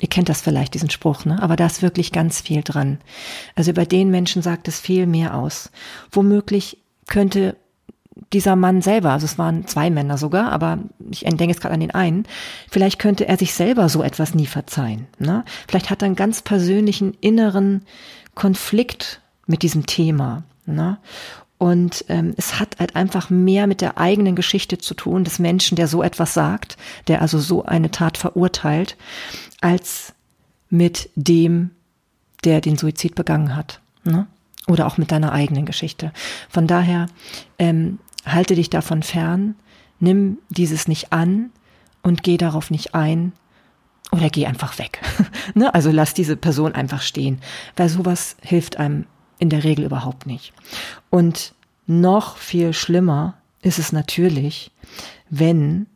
[0.02, 1.42] Ihr kennt das vielleicht, diesen Spruch, ne?
[1.42, 3.00] aber da ist wirklich ganz viel dran.
[3.56, 5.72] Also über den Menschen sagt es viel mehr aus.
[6.12, 7.56] Womöglich könnte
[8.34, 10.80] dieser Mann selber, also es waren zwei Männer sogar, aber
[11.12, 12.26] ich denke jetzt gerade an den einen,
[12.70, 15.08] vielleicht könnte er sich selber so etwas nie verzeihen.
[15.20, 15.44] Ne?
[15.68, 17.86] Vielleicht hat er einen ganz persönlichen inneren
[18.34, 20.44] Konflikt mit diesem Thema.
[20.66, 20.98] Ne?
[21.58, 25.76] Und ähm, es hat halt einfach mehr mit der eigenen Geschichte zu tun, des Menschen,
[25.76, 26.78] der so etwas sagt,
[27.08, 28.98] der also so eine Tat verurteilt,
[29.66, 30.14] als
[30.70, 31.72] mit dem,
[32.44, 33.82] der den Suizid begangen hat.
[34.04, 34.28] Ne?
[34.68, 36.14] Oder auch mit deiner eigenen Geschichte.
[36.50, 37.08] Von daher
[37.58, 37.98] ähm,
[38.28, 39.56] halte dich davon fern,
[40.00, 41.50] nimm dieses nicht an
[42.04, 43.34] und geh darauf nicht ein
[44.12, 45.02] oder geh einfach weg.
[45.56, 45.74] ne?
[45.74, 47.42] Also lass diese Person einfach stehen,
[47.76, 49.08] weil sowas hilft einem
[49.40, 50.54] in der Regel überhaupt nicht.
[51.10, 51.56] Und
[51.88, 54.70] noch viel schlimmer ist es natürlich,
[55.32, 55.88] wenn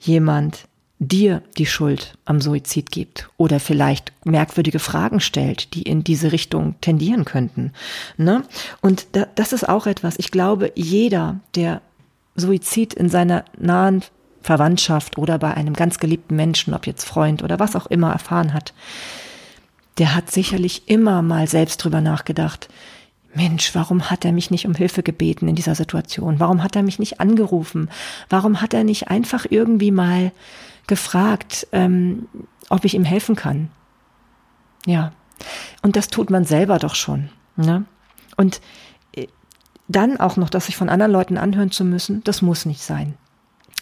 [0.00, 0.66] jemand
[1.08, 6.76] dir die Schuld am Suizid gibt oder vielleicht merkwürdige Fragen stellt, die in diese Richtung
[6.80, 7.72] tendieren könnten.
[8.16, 8.44] Ne?
[8.80, 11.82] Und da, das ist auch etwas, ich glaube, jeder, der
[12.36, 14.02] Suizid in seiner nahen
[14.42, 18.54] Verwandtschaft oder bei einem ganz geliebten Menschen, ob jetzt Freund oder was auch immer erfahren
[18.54, 18.72] hat,
[19.98, 22.68] der hat sicherlich immer mal selbst drüber nachgedacht,
[23.34, 26.38] Mensch, warum hat er mich nicht um Hilfe gebeten in dieser Situation?
[26.38, 27.88] Warum hat er mich nicht angerufen?
[28.28, 30.32] Warum hat er nicht einfach irgendwie mal
[30.86, 32.28] gefragt, ähm,
[32.68, 33.70] ob ich ihm helfen kann?
[34.86, 35.12] Ja,
[35.82, 37.30] und das tut man selber doch schon.
[37.56, 37.84] Ne?
[38.36, 38.60] Und
[39.14, 39.26] äh,
[39.88, 43.14] dann auch noch, dass sich von anderen Leuten anhören zu müssen, das muss nicht sein.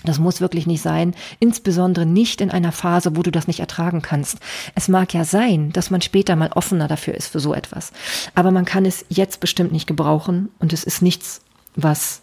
[0.03, 4.01] Das muss wirklich nicht sein, insbesondere nicht in einer Phase, wo du das nicht ertragen
[4.01, 4.39] kannst.
[4.75, 7.93] Es mag ja sein, dass man später mal offener dafür ist für so etwas,
[8.35, 11.43] aber man kann es jetzt bestimmt nicht gebrauchen und es ist nichts,
[11.77, 12.23] was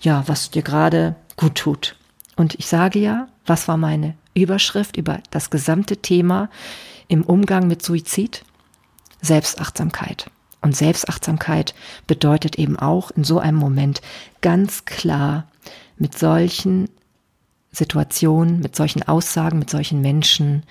[0.00, 1.96] ja, was dir gerade gut tut.
[2.40, 6.48] Und ich sage ja, was war meine Überschrift über das gesamte Thema
[7.06, 8.46] im Umgang mit Suizid?
[9.20, 10.30] Selbstachtsamkeit.
[10.62, 11.74] Und Selbstachtsamkeit
[12.06, 14.00] bedeutet eben auch in so einem Moment
[14.40, 15.48] ganz klar
[15.98, 16.88] mit solchen
[17.72, 20.62] Situationen, mit solchen Aussagen, mit solchen Menschen,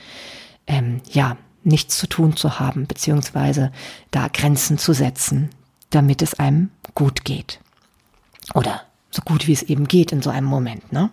[0.66, 3.72] ähm, ja, nichts zu tun zu haben, beziehungsweise
[4.10, 5.52] da Grenzen zu setzen,
[5.92, 7.60] damit es einem gut geht.
[8.56, 11.12] Oder so gut wie es eben geht in so einem Moment, ne?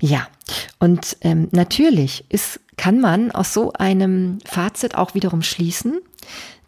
[0.00, 0.28] Ja,
[0.78, 6.00] und ähm, natürlich ist, kann man aus so einem Fazit auch wiederum schließen,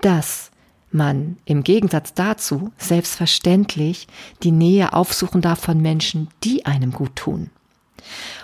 [0.01, 0.51] dass
[0.91, 4.09] man im Gegensatz dazu selbstverständlich
[4.43, 7.51] die Nähe aufsuchen darf von Menschen, die einem gut tun.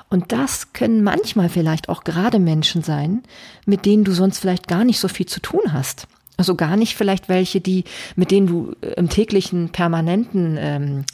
[0.09, 3.23] Und das können manchmal vielleicht auch gerade Menschen sein,
[3.65, 6.07] mit denen du sonst vielleicht gar nicht so viel zu tun hast.
[6.37, 7.85] Also gar nicht vielleicht welche, die,
[8.15, 11.05] mit denen du äh, im täglichen, permanenten ähm,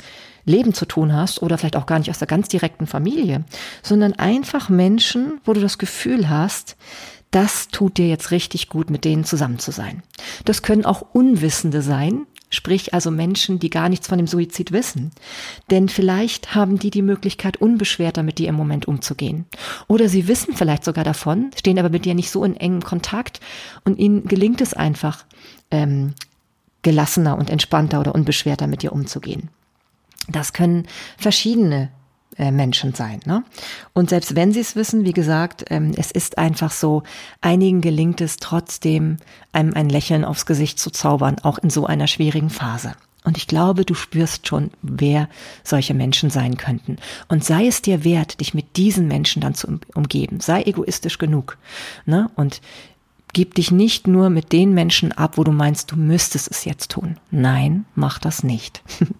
[0.44, 3.44] Leben zu tun hast oder vielleicht auch gar nicht aus der ganz direkten Familie,
[3.82, 6.76] sondern einfach Menschen, wo du das Gefühl hast,
[7.30, 10.02] das tut dir jetzt richtig gut, mit denen zusammen zu sein.
[10.44, 15.10] Das können auch Unwissende sein, Sprich also Menschen, die gar nichts von dem Suizid wissen.
[15.70, 19.46] Denn vielleicht haben die die Möglichkeit, unbeschwerter mit dir im Moment umzugehen.
[19.88, 23.40] Oder sie wissen vielleicht sogar davon, stehen aber mit dir nicht so in engem Kontakt
[23.84, 25.24] und ihnen gelingt es einfach,
[25.70, 26.12] ähm,
[26.82, 29.48] gelassener und entspannter oder unbeschwerter mit dir umzugehen.
[30.28, 30.86] Das können
[31.18, 31.90] verschiedene
[32.38, 33.20] äh, Menschen sein.
[33.26, 33.44] Ne?
[33.92, 37.02] Und selbst wenn sie es wissen, wie gesagt, ähm, es ist einfach so,
[37.40, 39.18] einigen gelingt es trotzdem,
[39.52, 42.94] einem ein Lächeln aufs Gesicht zu zaubern, auch in so einer schwierigen Phase.
[43.24, 45.28] Und ich glaube, du spürst schon, wer
[45.62, 46.96] solche Menschen sein könnten.
[47.28, 50.40] Und sei es dir wert, dich mit diesen Menschen dann zu umgeben.
[50.40, 51.58] Sei egoistisch genug.
[52.04, 52.30] Ne?
[52.34, 52.60] Und
[53.32, 56.90] gib dich nicht nur mit den Menschen ab, wo du meinst, du müsstest es jetzt
[56.90, 57.18] tun.
[57.30, 58.82] Nein, mach das nicht.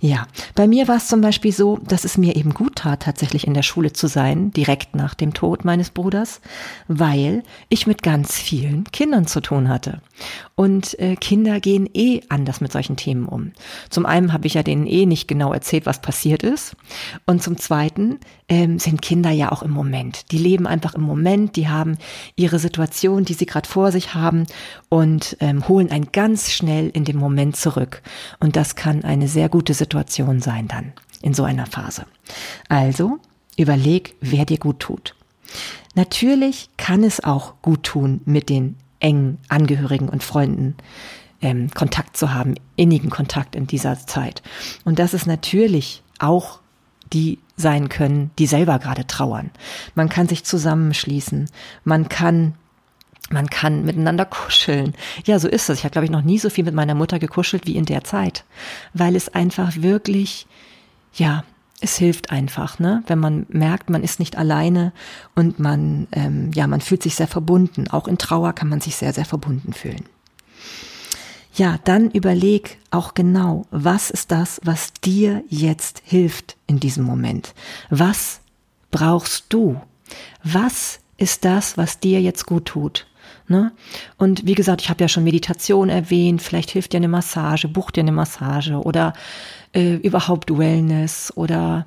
[0.00, 3.46] Ja, bei mir war es zum Beispiel so, dass es mir eben gut tat, tatsächlich
[3.46, 6.40] in der Schule zu sein, direkt nach dem Tod meines Bruders,
[6.88, 10.00] weil ich mit ganz vielen Kindern zu tun hatte.
[10.54, 13.52] Und äh, Kinder gehen eh anders mit solchen Themen um.
[13.90, 16.76] Zum einen habe ich ja denen eh nicht genau erzählt, was passiert ist.
[17.26, 20.30] Und zum zweiten ähm, sind Kinder ja auch im Moment.
[20.32, 21.98] Die leben einfach im Moment, die haben
[22.36, 24.46] ihre Situation, die sie gerade vor sich haben
[24.88, 28.02] und ähm, holen einen ganz schnell in den Moment zurück.
[28.40, 32.06] Und das kann eine sehr gute Situation sein dann in so einer Phase.
[32.68, 33.18] Also
[33.56, 35.14] überleg, wer dir gut tut.
[35.94, 40.74] Natürlich kann es auch gut tun, mit den engen Angehörigen und Freunden
[41.40, 44.42] ähm, Kontakt zu haben, innigen Kontakt in dieser Zeit.
[44.84, 46.60] Und das ist natürlich auch
[47.12, 49.50] die sein können, die selber gerade trauern.
[49.94, 51.48] Man kann sich zusammenschließen,
[51.84, 52.54] man kann
[53.30, 54.94] man kann miteinander kuscheln.
[55.24, 55.78] Ja, so ist es.
[55.78, 58.04] Ich habe, glaube ich, noch nie so viel mit meiner Mutter gekuschelt wie in der
[58.04, 58.44] Zeit,
[58.94, 60.46] weil es einfach wirklich,
[61.14, 61.44] ja,
[61.80, 63.02] es hilft einfach, ne?
[63.06, 64.92] Wenn man merkt, man ist nicht alleine
[65.34, 67.88] und man, ähm, ja, man fühlt sich sehr verbunden.
[67.88, 70.04] Auch in Trauer kann man sich sehr, sehr verbunden fühlen.
[71.54, 77.54] Ja, dann überleg auch genau, was ist das, was dir jetzt hilft in diesem Moment?
[77.88, 78.40] Was
[78.90, 79.80] brauchst du?
[80.44, 83.06] Was ist das, was dir jetzt gut tut?
[83.48, 83.72] Ne?
[84.16, 87.90] Und wie gesagt, ich habe ja schon Meditation erwähnt, vielleicht hilft dir eine Massage, buch
[87.90, 89.12] dir eine Massage oder
[89.72, 91.86] äh, überhaupt Wellness oder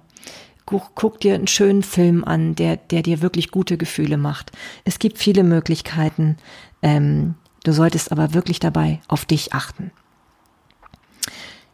[0.66, 4.52] guck, dir einen schönen Film an, der, der dir wirklich gute Gefühle macht.
[4.86, 6.38] Es gibt viele Möglichkeiten,
[6.84, 9.92] ähm, Du solltest aber wirklich dabei auf dich achten.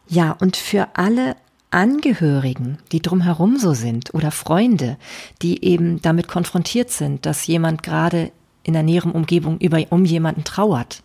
[0.08, 1.36] Ja, und für alle
[1.70, 4.98] Angehörigen, die drumherum so sind oder Freunde,
[5.42, 8.30] die eben damit konfrontiert sind, dass jemand gerade
[8.66, 11.02] in der näheren Umgebung über, um jemanden trauert,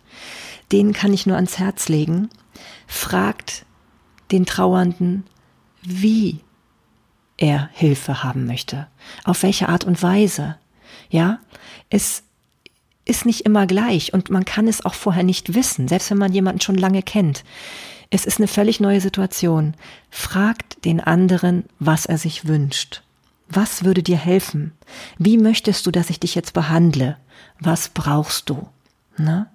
[0.72, 2.28] denen kann ich nur ans Herz legen,
[2.86, 3.64] fragt
[4.30, 5.24] den Trauernden,
[5.82, 6.40] wie
[7.36, 8.88] er Hilfe haben möchte,
[9.24, 10.56] auf welche Art und Weise.
[11.10, 11.38] Ja,
[11.90, 12.22] es
[13.04, 16.32] ist nicht immer gleich und man kann es auch vorher nicht wissen, selbst wenn man
[16.32, 17.44] jemanden schon lange kennt.
[18.10, 19.74] Es ist eine völlig neue Situation.
[20.10, 23.02] Fragt den anderen, was er sich wünscht.
[23.54, 24.72] Was würde dir helfen?
[25.18, 27.18] Wie möchtest du, dass ich dich jetzt behandle?
[27.60, 28.66] Was brauchst du?
[29.18, 29.48] Na?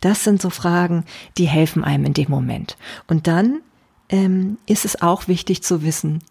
[0.00, 1.04] Das sind so Fragen,
[1.38, 2.76] die helfen einem in dem Moment.
[3.08, 3.60] Und dann
[4.10, 6.22] ähm, ist es auch wichtig zu wissen,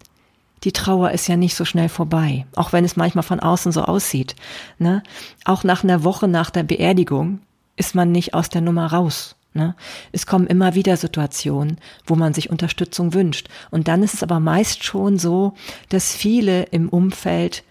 [0.64, 3.82] die Trauer ist ja nicht so schnell vorbei, auch wenn es manchmal von außen so
[3.82, 4.36] aussieht.
[4.78, 5.02] Ne?
[5.44, 7.40] Auch nach einer Woche nach der Beerdigung
[7.76, 9.36] ist man nicht aus der Nummer raus.
[9.54, 9.74] Ne?
[10.12, 13.48] Es kommen immer wieder Situationen, wo man sich Unterstützung wünscht.
[13.70, 15.54] Und dann ist es aber meist schon so,
[15.88, 17.64] dass viele im Umfeld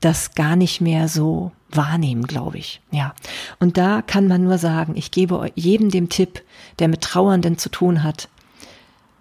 [0.00, 2.80] das gar nicht mehr so wahrnehmen, glaube ich.
[2.90, 3.14] Ja.
[3.60, 6.42] Und da kann man nur sagen, ich gebe jedem dem Tipp,
[6.80, 8.28] der mit Trauernden zu tun hat,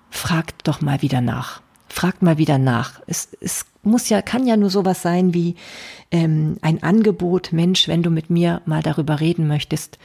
[0.09, 1.61] fragt doch mal wieder nach
[1.91, 3.01] fragt mal wieder nach.
[3.05, 5.55] Es, es muss ja, kann ja nur sowas sein wie
[6.09, 9.99] ähm, ein Angebot, Mensch, wenn du mit mir mal darüber reden möchtest,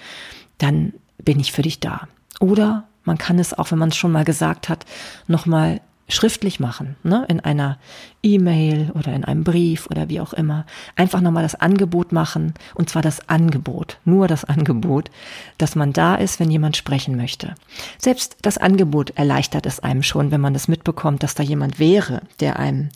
[0.58, 2.08] dann bin ich für dich da.
[2.40, 4.84] Oder man kann es auch, wenn man es schon mal gesagt hat,
[5.26, 7.24] nochmal schriftlich machen, ne?
[7.28, 7.78] in einer
[8.22, 10.64] E-Mail oder in einem Brief oder wie auch immer.
[10.94, 15.10] Einfach nochmal das Angebot machen, und zwar das Angebot, nur das Angebot,
[15.58, 17.54] dass man da ist, wenn jemand sprechen möchte.
[17.98, 22.22] Selbst das Angebot erleichtert es einem schon, wenn man das mitbekommt, dass da jemand wäre,
[22.38, 22.90] der einem,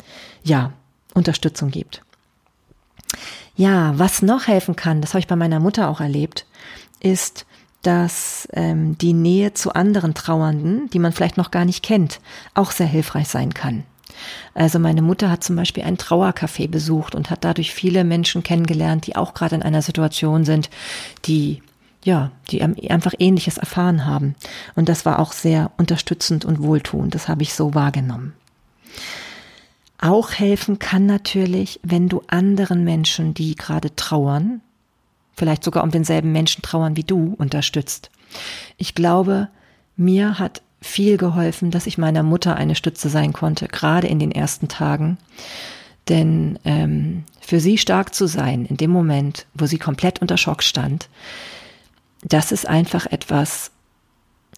[0.44, 0.72] ja,
[1.12, 2.02] Unterstützung gibt.
[3.56, 6.46] Ja, was noch helfen kann, das habe ich bei meiner Mutter auch erlebt,
[7.00, 7.44] ist,
[7.82, 12.20] dass ähm, die Nähe zu anderen Trauernden, die man vielleicht noch gar nicht kennt,
[12.54, 13.84] auch sehr hilfreich sein kann.
[14.54, 19.06] Also meine Mutter hat zum Beispiel ein Trauercafé besucht und hat dadurch viele Menschen kennengelernt,
[19.06, 20.68] die auch gerade in einer Situation sind,
[21.24, 21.62] die
[22.02, 24.34] ja, die einfach Ähnliches erfahren haben.
[24.74, 27.14] Und das war auch sehr unterstützend und wohltuend.
[27.14, 28.32] Das habe ich so wahrgenommen.
[29.98, 34.62] Auch helfen kann natürlich, wenn du anderen Menschen, die gerade trauern,
[35.40, 38.10] vielleicht sogar um denselben Menschen trauern wie du, unterstützt.
[38.76, 39.48] Ich glaube,
[39.96, 44.32] mir hat viel geholfen, dass ich meiner Mutter eine Stütze sein konnte, gerade in den
[44.32, 45.16] ersten Tagen.
[46.10, 50.62] Denn ähm, für sie stark zu sein in dem Moment, wo sie komplett unter Schock
[50.62, 51.08] stand,
[52.22, 53.70] das ist einfach etwas,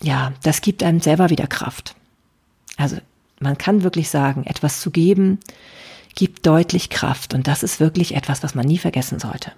[0.02, 1.94] ja, das gibt einem selber wieder Kraft.
[2.76, 2.96] Also
[3.38, 5.38] man kann wirklich sagen, etwas zu geben,
[6.16, 7.34] gibt deutlich Kraft.
[7.34, 9.52] Und das ist wirklich etwas, was man nie vergessen sollte.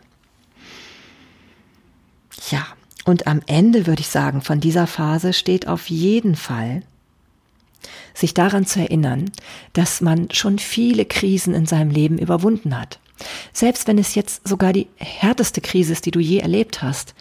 [2.50, 2.66] Ja,
[3.04, 6.82] und am Ende würde ich sagen, von dieser Phase steht auf jeden Fall,
[8.14, 9.30] sich daran zu erinnern,
[9.72, 12.98] dass man schon viele Krisen in seinem Leben überwunden hat.
[13.52, 17.14] Selbst wenn es jetzt sogar die härteste Krise ist, die du je erlebt hast.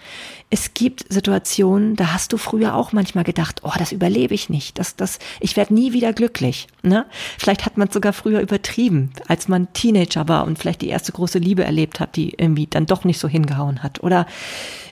[0.49, 4.77] Es gibt Situationen, da hast du früher auch manchmal gedacht, oh, das überlebe ich nicht,
[4.77, 6.67] das, das, ich werde nie wieder glücklich.
[6.83, 7.05] Ne?
[7.39, 11.11] Vielleicht hat man es sogar früher übertrieben, als man Teenager war und vielleicht die erste
[11.11, 14.03] große Liebe erlebt hat, die irgendwie dann doch nicht so hingehauen hat.
[14.03, 14.27] Oder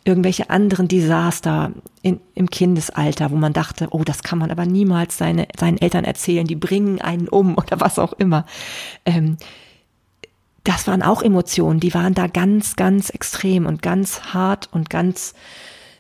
[0.04, 5.18] irgendwelche anderen Desaster in, im Kindesalter, wo man dachte, oh, das kann man aber niemals
[5.18, 8.46] seine, seinen Eltern erzählen, die bringen einen um oder was auch immer.
[9.06, 9.38] Ähm,
[10.64, 15.34] das waren auch Emotionen, die waren da ganz, ganz extrem und ganz hart und ganz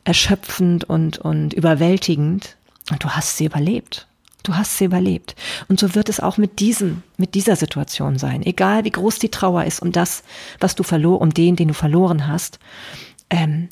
[0.03, 2.57] erschöpfend und, und überwältigend.
[2.91, 4.07] Und du hast sie überlebt.
[4.43, 5.35] Du hast sie überlebt.
[5.67, 8.43] Und so wird es auch mit diesem, mit dieser Situation sein.
[8.43, 10.23] Egal wie groß die Trauer ist um das,
[10.59, 12.59] was du verloren, um den, den du verloren hast,
[13.29, 13.69] ähm,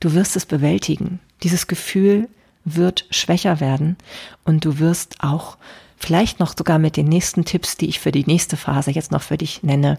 [0.00, 1.20] du wirst es bewältigen.
[1.42, 2.28] Dieses Gefühl
[2.64, 3.96] wird schwächer werden
[4.44, 5.56] und du wirst auch
[6.02, 9.22] vielleicht noch sogar mit den nächsten Tipps, die ich für die nächste Phase jetzt noch
[9.22, 9.98] für dich nenne,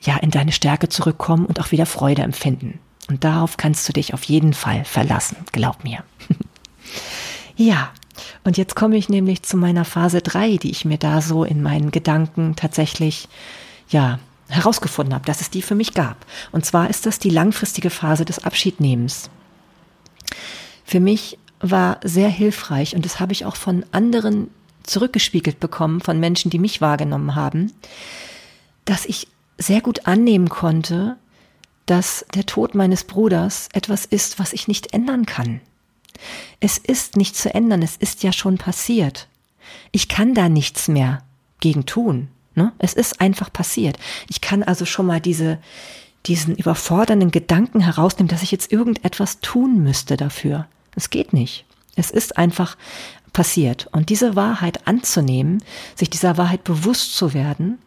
[0.00, 2.78] ja, in deine Stärke zurückkommen und auch wieder Freude empfinden.
[3.08, 6.04] Und darauf kannst du dich auf jeden Fall verlassen, glaub mir.
[7.56, 7.90] ja,
[8.44, 11.62] und jetzt komme ich nämlich zu meiner Phase drei, die ich mir da so in
[11.62, 13.28] meinen Gedanken tatsächlich,
[13.88, 16.26] ja, herausgefunden habe, dass es die für mich gab.
[16.52, 19.30] Und zwar ist das die langfristige Phase des Abschiednehmens.
[20.84, 24.50] Für mich war sehr hilfreich und das habe ich auch von anderen
[24.84, 27.72] zurückgespiegelt bekommen von Menschen, die mich wahrgenommen haben,
[28.84, 31.16] dass ich sehr gut annehmen konnte,
[31.86, 35.60] dass der Tod meines Bruders etwas ist, was ich nicht ändern kann.
[36.60, 39.28] Es ist nicht zu ändern, es ist ja schon passiert.
[39.92, 41.22] Ich kann da nichts mehr
[41.60, 42.28] gegen tun.
[42.54, 42.72] Ne?
[42.78, 43.98] Es ist einfach passiert.
[44.28, 45.58] Ich kann also schon mal diese,
[46.26, 50.66] diesen überfordernden Gedanken herausnehmen, dass ich jetzt irgendetwas tun müsste dafür.
[50.94, 51.64] Es geht nicht.
[51.96, 52.76] Es ist einfach
[53.34, 53.88] passiert.
[53.92, 55.62] Und diese Wahrheit anzunehmen,
[55.94, 57.78] sich dieser Wahrheit bewusst zu werden,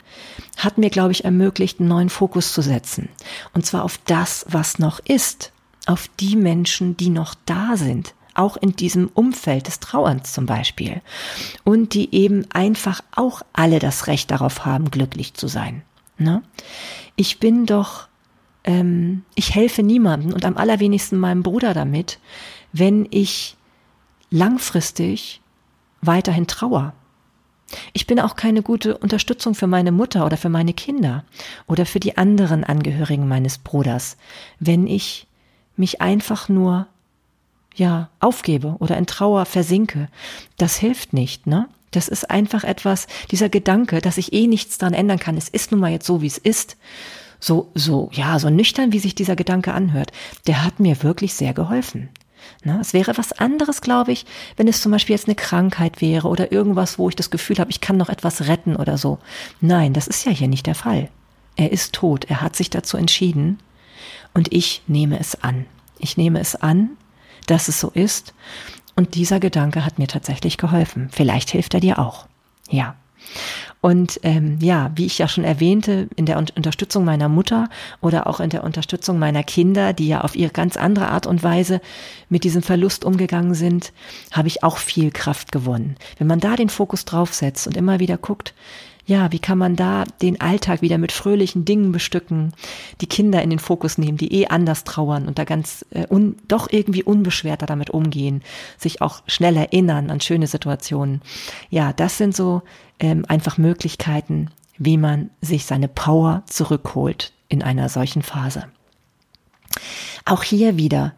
[0.58, 3.10] hat mir, glaube ich, ermöglicht, einen neuen Fokus zu setzen.
[3.54, 5.52] Und zwar auf das, was noch ist,
[5.88, 11.02] auf die Menschen, die noch da sind, auch in diesem Umfeld des Trauerns zum Beispiel.
[11.64, 15.82] Und die eben einfach auch alle das Recht darauf haben, glücklich zu sein.
[16.20, 16.44] Ne?
[17.16, 18.08] Ich bin doch,
[18.64, 22.20] ähm, ich helfe niemandem und am allerwenigsten meinem Bruder damit,
[22.74, 23.57] wenn ich
[24.30, 25.42] langfristig
[26.02, 26.94] weiterhin Trauer.
[27.94, 31.26] Ich bin auch keine gute Unterstützung für meine Mutter oder für meine Kinder
[31.68, 34.18] oder für die anderen Angehörigen meines Bruders,
[34.60, 35.28] wenn ich
[35.76, 36.88] mich einfach nur
[37.76, 40.10] ja, aufgebe oder in Trauer versinke.
[40.58, 41.68] Das hilft nicht, ne?
[41.92, 45.38] Das ist einfach etwas, dieser Gedanke, dass ich eh nichts daran ändern kann.
[45.38, 46.76] Es ist nun mal jetzt so, wie es ist.
[47.40, 50.12] So, so, ja, so nüchtern, wie sich dieser Gedanke anhört.
[50.48, 52.10] Der hat mir wirklich sehr geholfen.
[52.64, 56.28] Na, es wäre was anderes, glaube ich, wenn es zum Beispiel jetzt eine Krankheit wäre
[56.28, 59.20] oder irgendwas, wo ich das Gefühl habe, ich kann noch etwas retten oder so.
[59.62, 61.10] Nein, das ist ja hier nicht der Fall.
[61.56, 63.60] Er ist tot, er hat sich dazu entschieden
[64.34, 65.66] und ich nehme es an.
[66.00, 66.92] Ich nehme es an,
[67.48, 68.34] dass es so ist
[68.96, 71.10] und dieser Gedanke hat mir tatsächlich geholfen.
[71.12, 72.28] Vielleicht hilft er dir auch.
[72.70, 72.96] Ja.
[73.88, 77.70] Und ähm, ja, wie ich ja schon erwähnte, in der Unterstützung meiner Mutter
[78.02, 81.42] oder auch in der Unterstützung meiner Kinder, die ja auf ihre ganz andere Art und
[81.42, 81.80] Weise
[82.28, 83.94] mit diesem Verlust umgegangen sind,
[84.34, 85.96] habe ich auch viel Kraft gewonnen.
[86.18, 88.54] Wenn man da den Fokus draufsetzt und immer wieder guckt,
[89.08, 92.52] ja, wie kann man da den Alltag wieder mit fröhlichen Dingen bestücken,
[93.00, 96.36] die Kinder in den Fokus nehmen, die eh anders trauern und da ganz äh, un,
[96.50, 98.44] doch irgendwie unbeschwerter damit umgehen,
[98.78, 101.22] sich auch schnell erinnern an schöne Situationen.
[101.70, 102.64] Ja, das sind so
[103.00, 108.66] ähm, einfach Möglichkeiten, wie man sich seine Power zurückholt in einer solchen Phase.
[110.26, 111.14] Auch hier wieder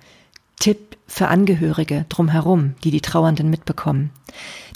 [0.60, 4.12] Tipp für Angehörige drumherum, die die Trauernden mitbekommen.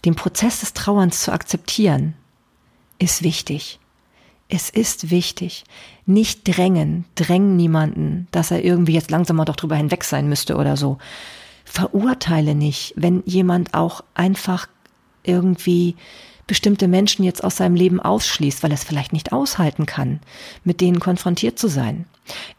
[0.03, 2.15] Den Prozess des Trauerns zu akzeptieren,
[2.99, 3.79] ist wichtig.
[4.49, 5.63] Es ist wichtig.
[6.05, 10.55] Nicht drängen, drängen niemanden, dass er irgendwie jetzt langsam mal doch drüber hinweg sein müsste
[10.57, 10.97] oder so.
[11.65, 14.67] Verurteile nicht, wenn jemand auch einfach
[15.23, 15.95] irgendwie
[16.45, 20.19] bestimmte Menschen jetzt aus seinem Leben ausschließt, weil er es vielleicht nicht aushalten kann,
[20.63, 22.05] mit denen konfrontiert zu sein.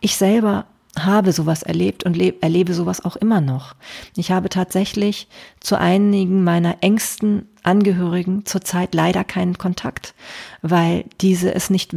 [0.01, 0.67] Ich selber
[0.99, 3.75] habe sowas erlebt und erlebe sowas auch immer noch.
[4.17, 5.29] Ich habe tatsächlich
[5.61, 10.15] zu einigen meiner engsten Angehörigen zurzeit leider keinen Kontakt,
[10.63, 11.93] weil diese es nicht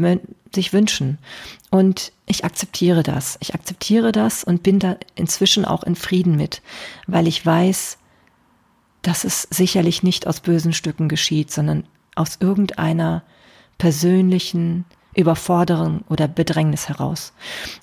[0.56, 1.18] sich wünschen.
[1.70, 3.38] Und ich akzeptiere das.
[3.41, 6.62] Ich akzeptiere das und bin da inzwischen auch in Frieden mit,
[7.06, 7.98] weil ich weiß,
[9.02, 11.86] dass es sicherlich nicht aus bösen Stücken geschieht, sondern
[12.16, 13.24] aus irgendeiner
[13.78, 14.86] persönlichen
[15.18, 17.34] Überforderung oder Bedrängnis heraus.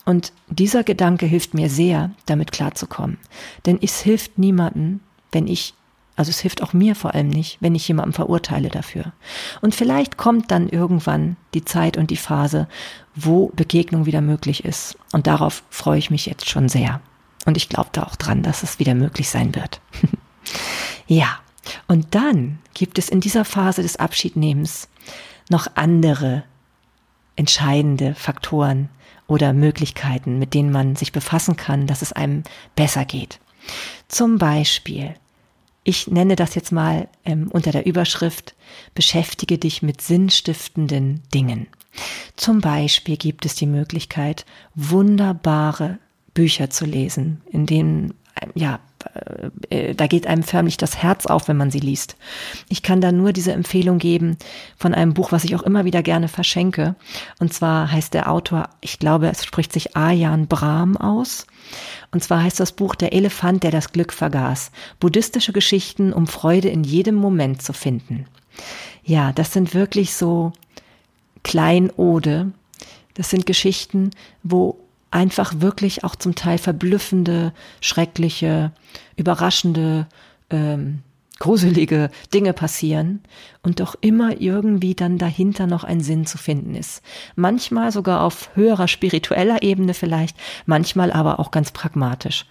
[0.05, 3.19] Und dieser Gedanke hilft mir sehr, damit klarzukommen.
[3.67, 5.01] Denn es hilft niemanden,
[5.33, 5.75] wenn ich,
[6.17, 9.13] also es hilft auch mir vor allem nicht, wenn ich jemanden verurteile dafür.
[9.61, 12.69] Und vielleicht kommt dann irgendwann die Zeit und die Phase,
[13.15, 14.97] wo Begegnung wieder möglich ist.
[15.13, 17.01] Und darauf freue ich mich jetzt schon sehr.
[17.47, 19.81] Und ich glaube da auch dran, dass es wieder möglich sein wird.
[21.07, 21.39] ja.
[21.89, 24.89] Und dann gibt es in dieser Phase des Abschiednehmens
[25.51, 26.45] noch andere
[27.37, 28.89] entscheidende Faktoren
[29.27, 32.43] oder Möglichkeiten, mit denen man sich befassen kann, dass es einem
[32.77, 33.41] besser geht.
[34.09, 35.15] Zum Beispiel,
[35.83, 38.55] ich nenne das jetzt mal ähm, unter der Überschrift,
[38.95, 41.67] beschäftige dich mit sinnstiftenden Dingen.
[42.37, 45.99] Zum Beispiel gibt es die Möglichkeit, wunderbare
[46.35, 48.15] Bücher zu lesen, in denen
[48.55, 48.81] ja
[49.71, 52.17] äh, da geht einem förmlich das Herz auf, wenn man sie liest.
[52.69, 54.37] Ich kann da nur diese Empfehlung geben
[54.77, 56.95] von einem Buch, was ich auch immer wieder gerne verschenke.
[57.39, 61.47] Und zwar heißt der Autor, ich glaube, es spricht sich Ayan Brahm aus.
[62.11, 64.71] Und zwar heißt das Buch Der Elefant, der das Glück vergaß.
[65.01, 68.27] Buddhistische Geschichten, um Freude in jedem Moment zu finden.
[69.05, 70.53] Ja, das sind wirklich so
[71.43, 72.53] Kleinode.
[73.15, 74.11] Das sind Geschichten,
[74.43, 74.84] wo
[75.15, 78.73] einfach wirklich auch zum Teil verblüffende, schreckliche,
[79.17, 80.07] überraschende,
[80.51, 81.03] ähm,
[81.39, 83.21] gruselige Dinge passieren
[83.63, 87.03] und doch immer irgendwie dann dahinter noch ein Sinn zu finden ist.
[87.35, 90.37] Manchmal sogar auf höherer spiritueller Ebene vielleicht,
[90.67, 92.47] manchmal aber auch ganz pragmatisch.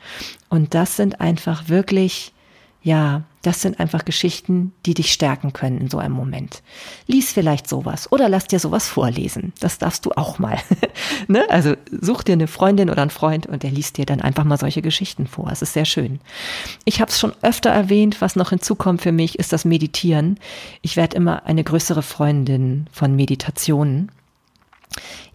[0.49, 2.34] Und das sind einfach wirklich
[2.84, 6.61] ja, das sind einfach Geschichten, die dich stärken können in so einem Moment.
[7.07, 9.53] Lies vielleicht sowas oder lass dir sowas vorlesen.
[9.59, 10.57] Das darfst du auch mal.
[11.27, 11.45] ne?
[11.49, 14.57] Also such dir eine Freundin oder einen Freund und der liest dir dann einfach mal
[14.57, 15.49] solche Geschichten vor.
[15.49, 16.19] Es ist sehr schön.
[16.84, 20.38] Ich habe es schon öfter erwähnt, was noch hinzukommt für mich, ist das Meditieren.
[20.81, 24.11] Ich werde immer eine größere Freundin von Meditationen.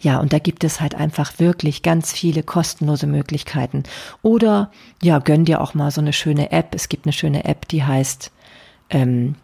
[0.01, 3.83] Ja, und da gibt es halt einfach wirklich ganz viele kostenlose Möglichkeiten.
[4.23, 4.71] Oder
[5.03, 6.75] ja, gönn dir auch mal so eine schöne App.
[6.75, 8.31] Es gibt eine schöne App, die heißt,
[8.91, 9.35] ähm,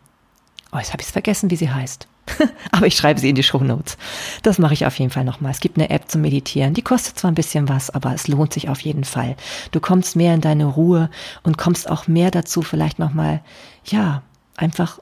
[0.72, 2.08] oh, jetzt habe ich es vergessen, wie sie heißt.
[2.72, 3.98] Aber ich schreibe sie in die Show Notes.
[4.42, 5.52] Das mache ich auf jeden Fall nochmal.
[5.52, 6.74] Es gibt eine App zum Meditieren.
[6.74, 9.36] Die kostet zwar ein bisschen was, aber es lohnt sich auf jeden Fall.
[9.72, 11.10] Du kommst mehr in deine Ruhe
[11.42, 13.42] und kommst auch mehr dazu, vielleicht nochmal,
[13.84, 14.22] ja,
[14.56, 15.00] einfach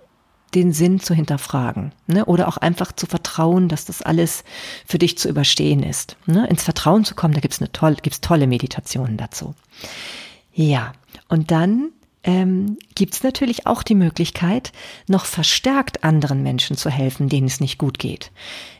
[0.54, 2.24] den Sinn zu hinterfragen ne?
[2.24, 4.44] oder auch einfach zu vertrauen, dass das alles
[4.86, 6.16] für dich zu überstehen ist.
[6.26, 6.46] Ne?
[6.48, 9.54] Ins Vertrauen zu kommen, da gibt's eine tolle, gibt's tolle Meditationen dazu.
[10.52, 10.92] Ja,
[11.28, 11.90] und dann
[12.24, 14.72] ähm, gibt es natürlich auch die Möglichkeit,
[15.08, 18.30] noch verstärkt anderen Menschen zu helfen, denen es nicht gut geht.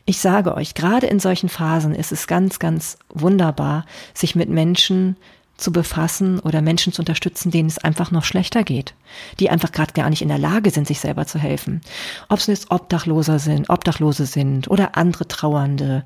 [0.05, 5.17] Ich sage euch, gerade in solchen Phasen ist es ganz, ganz wunderbar, sich mit Menschen
[5.57, 8.95] zu befassen oder Menschen zu unterstützen, denen es einfach noch schlechter geht,
[9.39, 11.81] die einfach gerade gar nicht in der Lage sind, sich selber zu helfen.
[12.27, 16.03] Ob es jetzt Obdachloser sind, Obdachlose sind oder andere Trauernde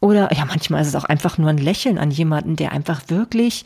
[0.00, 3.64] oder ja, manchmal ist es auch einfach nur ein Lächeln an jemanden, der einfach wirklich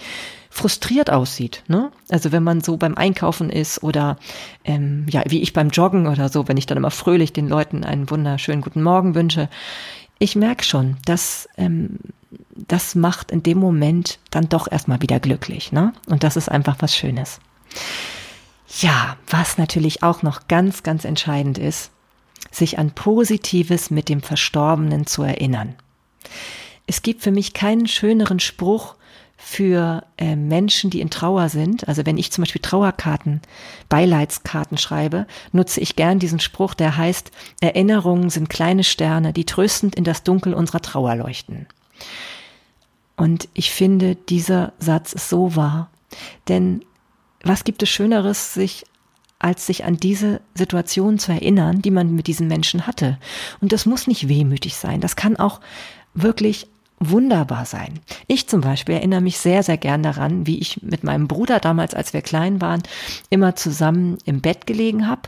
[0.50, 1.62] frustriert aussieht.
[1.68, 1.90] Ne?
[2.08, 4.16] Also wenn man so beim Einkaufen ist oder
[4.64, 7.84] ähm, ja, wie ich beim Joggen oder so, wenn ich dann immer fröhlich den Leuten
[7.84, 9.48] einen wunderschönen guten Morgen wünsche.
[10.18, 11.98] Ich merke schon, dass ähm,
[12.66, 15.92] das macht in dem Moment dann doch erstmal wieder glücklich, ne?
[16.06, 17.40] Und das ist einfach was Schönes.
[18.80, 21.90] Ja, was natürlich auch noch ganz, ganz entscheidend ist,
[22.50, 25.74] sich an Positives mit dem Verstorbenen zu erinnern.
[26.86, 28.94] Es gibt für mich keinen schöneren Spruch
[29.40, 31.86] für äh, Menschen, die in Trauer sind.
[31.86, 33.40] Also wenn ich zum Beispiel Trauerkarten,
[33.88, 37.30] Beileidskarten schreibe, nutze ich gern diesen Spruch, der heißt,
[37.60, 41.66] Erinnerungen sind kleine Sterne, die tröstend in das Dunkel unserer Trauer leuchten.
[43.16, 45.88] Und ich finde, dieser Satz ist so wahr.
[46.48, 46.84] Denn
[47.44, 48.84] was gibt es Schöneres, sich
[49.38, 53.18] als sich an diese Situation zu erinnern, die man mit diesen Menschen hatte.
[53.60, 55.00] Und das muss nicht wehmütig sein.
[55.00, 55.60] Das kann auch
[56.12, 56.66] wirklich
[57.00, 58.00] wunderbar sein.
[58.26, 61.94] Ich zum Beispiel erinnere mich sehr, sehr gern daran, wie ich mit meinem Bruder damals,
[61.94, 62.82] als wir klein waren,
[63.30, 65.22] immer zusammen im Bett gelegen habe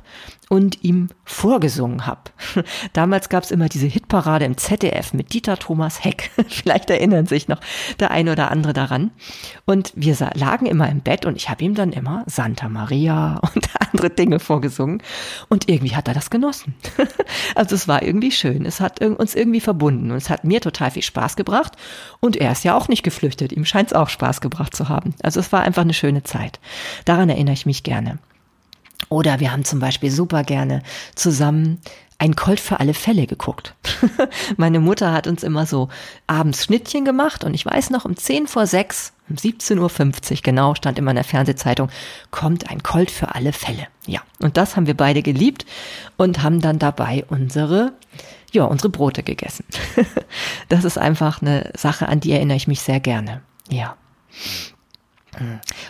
[0.50, 2.22] und ihm vorgesungen habe.
[2.92, 6.32] Damals gab es immer diese Hitparade im ZDF mit Dieter Thomas Heck.
[6.48, 7.60] Vielleicht erinnern sich noch
[8.00, 9.12] der eine oder andere daran.
[9.64, 13.68] Und wir lagen immer im Bett und ich habe ihm dann immer Santa Maria und
[13.92, 15.04] andere Dinge vorgesungen.
[15.48, 16.74] Und irgendwie hat er das genossen.
[17.54, 18.66] Also es war irgendwie schön.
[18.66, 21.76] Es hat uns irgendwie verbunden und es hat mir total viel Spaß gebracht.
[22.18, 23.52] Und er ist ja auch nicht geflüchtet.
[23.52, 25.14] Ihm scheint es auch Spaß gebracht zu haben.
[25.22, 26.58] Also es war einfach eine schöne Zeit.
[27.04, 28.18] Daran erinnere ich mich gerne.
[29.10, 30.82] Oder wir haben zum Beispiel super gerne
[31.14, 31.80] zusammen
[32.20, 33.74] ein Colt für alle Fälle geguckt.
[34.58, 35.88] Meine Mutter hat uns immer so
[36.26, 40.74] abends Schnittchen gemacht und ich weiß noch, um 10 vor 6, um 17.50 Uhr genau,
[40.74, 41.88] stand immer in der Fernsehzeitung,
[42.30, 43.86] kommt ein Colt für alle Fälle.
[44.06, 45.64] Ja, und das haben wir beide geliebt
[46.18, 47.94] und haben dann dabei unsere,
[48.52, 49.64] ja, unsere Brote gegessen.
[50.68, 53.40] das ist einfach eine Sache, an die erinnere ich mich sehr gerne.
[53.70, 53.96] Ja.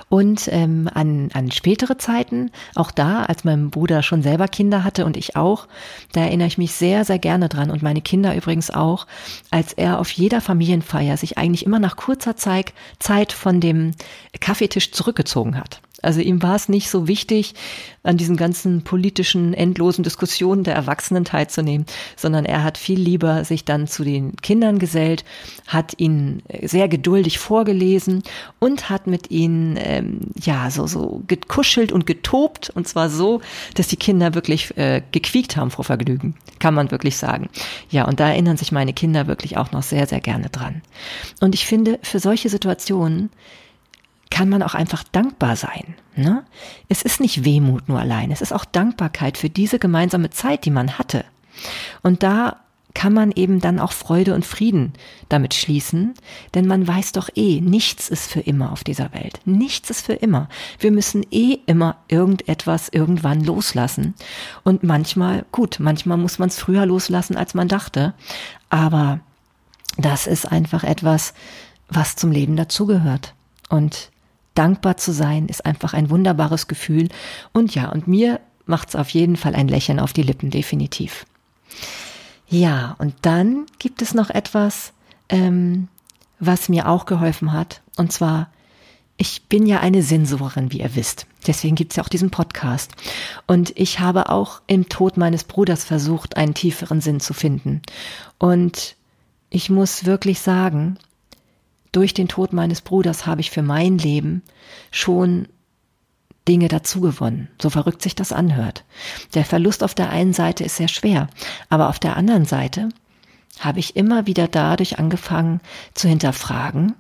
[0.09, 5.05] Und ähm, an, an spätere Zeiten, auch da, als mein Bruder schon selber Kinder hatte
[5.05, 5.67] und ich auch,
[6.13, 9.07] da erinnere ich mich sehr, sehr gerne dran und meine Kinder übrigens auch,
[9.51, 13.93] als er auf jeder Familienfeier sich eigentlich immer nach kurzer Zeit, Zeit von dem
[14.41, 15.81] Kaffeetisch zurückgezogen hat.
[16.03, 17.55] Also ihm war es nicht so wichtig,
[18.03, 21.87] an diesen ganzen politischen, endlosen Diskussionen der Erwachsenen teilzunehmen,
[22.17, 25.25] sondern er hat viel lieber sich dann zu den Kindern gesellt,
[25.67, 28.23] hat ihnen sehr geduldig vorgelesen
[28.59, 33.43] und hat mit ihnen ähm, ja so so gekuschelt und getobt und zwar so,
[33.75, 37.51] dass die Kinder wirklich äh, gequiekt haben vor Vergnügen, kann man wirklich sagen.
[37.91, 40.81] Ja, und da erinnern sich meine Kinder wirklich auch noch sehr sehr gerne dran.
[41.41, 43.31] Und ich finde, für solche Situationen
[44.31, 45.95] kann man auch einfach dankbar sein.
[46.17, 46.45] Ne?
[46.89, 50.71] Es ist nicht Wehmut nur allein, es ist auch Dankbarkeit für diese gemeinsame Zeit, die
[50.71, 51.25] man hatte.
[52.03, 52.57] Und da
[52.95, 54.93] kann man eben dann auch Freude und Frieden
[55.29, 56.15] damit schließen,
[56.55, 59.41] denn man weiß doch eh, nichts ist für immer auf dieser Welt.
[59.45, 60.49] Nichts ist für immer.
[60.79, 64.15] Wir müssen eh immer irgendetwas irgendwann loslassen.
[64.65, 68.15] Und manchmal, gut, manchmal muss man es früher loslassen, als man dachte,
[68.71, 69.21] aber
[69.97, 71.35] das ist einfach etwas,
[71.89, 73.35] was zum Leben dazugehört.
[73.69, 74.10] Und
[74.55, 77.09] dankbar zu sein, ist einfach ein wunderbares Gefühl.
[77.53, 81.27] Und ja, und mir macht es auf jeden Fall ein Lächeln auf die Lippen, definitiv.
[82.49, 84.93] Ja, und dann gibt es noch etwas,
[85.29, 85.89] ähm,
[86.39, 87.81] was mir auch geholfen hat.
[87.97, 88.51] Und zwar,
[89.17, 91.27] ich bin ja eine Sensorin, wie ihr wisst.
[91.47, 92.93] Deswegen gibt es ja auch diesen Podcast.
[93.47, 97.83] Und ich habe auch im Tod meines Bruders versucht, einen tieferen Sinn zu finden.
[98.39, 98.97] Und
[99.51, 100.99] ich muss wirklich sagen,
[101.93, 104.43] durch den Tod meines Bruders habe ich für mein Leben
[104.91, 105.49] schon
[106.49, 108.85] Dinge dazugewonnen, so verrückt sich das anhört.
[109.35, 111.29] Der Verlust auf der einen Seite ist sehr schwer,
[111.69, 112.89] aber auf der anderen Seite
[113.59, 115.61] habe ich immer wieder dadurch angefangen
[115.95, 116.95] zu hinterfragen,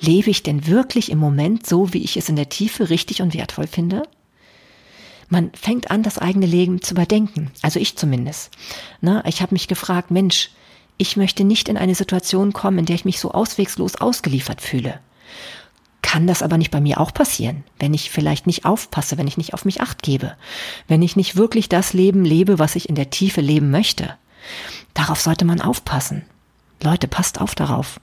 [0.00, 3.34] lebe ich denn wirklich im Moment so, wie ich es in der Tiefe richtig und
[3.34, 4.02] wertvoll finde?
[5.28, 8.50] Man fängt an, das eigene Leben zu überdenken, also ich zumindest.
[9.00, 10.50] Na, ich habe mich gefragt, Mensch,
[10.98, 15.00] ich möchte nicht in eine Situation kommen, in der ich mich so auswegslos ausgeliefert fühle.
[16.02, 19.36] Kann das aber nicht bei mir auch passieren, wenn ich vielleicht nicht aufpasse, wenn ich
[19.36, 20.36] nicht auf mich acht gebe,
[20.86, 24.14] wenn ich nicht wirklich das Leben lebe, was ich in der Tiefe leben möchte.
[24.94, 26.24] Darauf sollte man aufpassen.
[26.82, 28.00] Leute, passt auf darauf.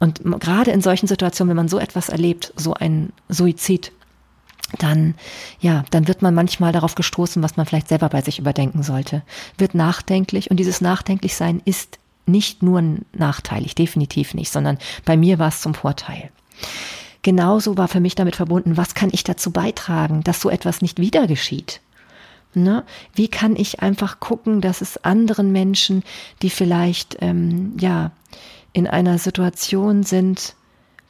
[0.00, 3.92] Und gerade in solchen Situationen, wenn man so etwas erlebt, so ein Suizid,
[4.78, 5.14] dann,
[5.60, 9.22] ja, dann wird man manchmal darauf gestoßen, was man vielleicht selber bei sich überdenken sollte.
[9.58, 15.48] Wird nachdenklich und dieses Nachdenklichsein ist nicht nur nachteilig, definitiv nicht, sondern bei mir war
[15.48, 16.30] es zum Vorteil.
[17.22, 21.00] Genauso war für mich damit verbunden, was kann ich dazu beitragen, dass so etwas nicht
[21.00, 21.80] wieder geschieht?
[22.54, 22.84] Ne?
[23.14, 26.02] Wie kann ich einfach gucken, dass es anderen Menschen,
[26.40, 28.12] die vielleicht ähm, ja
[28.72, 30.54] in einer Situation sind,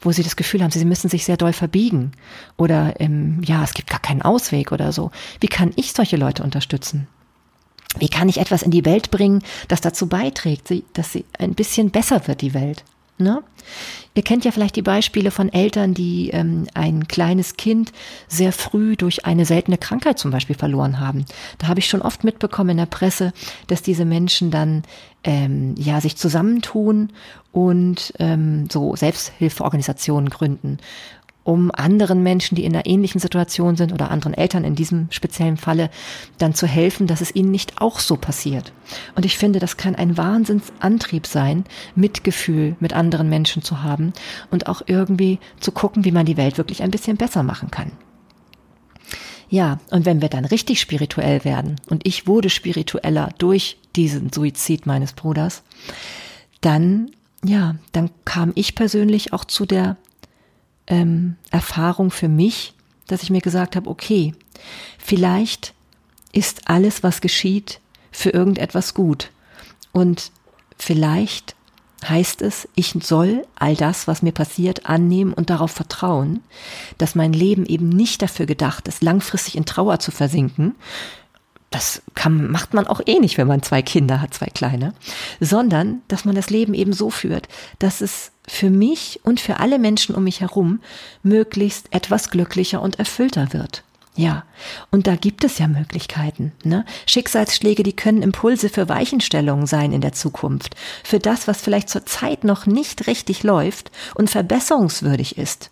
[0.00, 2.12] wo sie das Gefühl haben, sie müssen sich sehr doll verbiegen
[2.56, 5.10] oder ähm, ja, es gibt gar keinen Ausweg oder so.
[5.40, 7.08] Wie kann ich solche Leute unterstützen?
[7.98, 11.90] Wie kann ich etwas in die Welt bringen, das dazu beiträgt, dass sie ein bisschen
[11.90, 12.84] besser wird, die Welt?
[13.18, 13.42] Ne?
[14.14, 17.92] Ihr kennt ja vielleicht die Beispiele von Eltern, die ähm, ein kleines Kind
[18.28, 21.24] sehr früh durch eine seltene Krankheit zum Beispiel verloren haben.
[21.58, 23.32] Da habe ich schon oft mitbekommen in der Presse,
[23.68, 24.82] dass diese Menschen dann
[25.24, 27.10] ähm, ja sich zusammentun
[27.52, 30.78] und ähm, so Selbsthilfeorganisationen gründen
[31.46, 35.56] um anderen Menschen, die in einer ähnlichen Situation sind oder anderen Eltern in diesem speziellen
[35.56, 35.90] Falle,
[36.38, 38.72] dann zu helfen, dass es ihnen nicht auch so passiert.
[39.14, 44.12] Und ich finde, das kann ein Wahnsinnsantrieb sein, Mitgefühl mit anderen Menschen zu haben
[44.50, 47.92] und auch irgendwie zu gucken, wie man die Welt wirklich ein bisschen besser machen kann.
[49.48, 54.86] Ja, und wenn wir dann richtig spirituell werden, und ich wurde spiritueller durch diesen Suizid
[54.86, 55.62] meines Bruders,
[56.60, 57.12] dann,
[57.44, 59.96] ja, dann kam ich persönlich auch zu der
[60.86, 62.74] ähm, Erfahrung für mich,
[63.06, 64.34] dass ich mir gesagt habe, okay,
[64.98, 65.74] vielleicht
[66.32, 67.80] ist alles, was geschieht,
[68.10, 69.30] für irgendetwas gut.
[69.92, 70.30] Und
[70.78, 71.54] vielleicht
[72.06, 76.42] heißt es, ich soll all das, was mir passiert, annehmen und darauf vertrauen,
[76.98, 80.74] dass mein Leben eben nicht dafür gedacht ist, langfristig in Trauer zu versinken.
[81.70, 84.94] Das kann, macht man auch eh nicht, wenn man zwei Kinder hat, zwei kleine,
[85.40, 87.48] sondern dass man das Leben eben so führt,
[87.78, 90.80] dass es für mich und für alle Menschen um mich herum
[91.22, 93.82] möglichst etwas glücklicher und erfüllter wird.
[94.16, 94.44] Ja,
[94.90, 96.52] und da gibt es ja Möglichkeiten.
[96.64, 96.86] Ne?
[97.04, 102.06] Schicksalsschläge, die können Impulse für Weichenstellungen sein in der Zukunft, für das, was vielleicht zur
[102.06, 105.70] Zeit noch nicht richtig läuft und verbesserungswürdig ist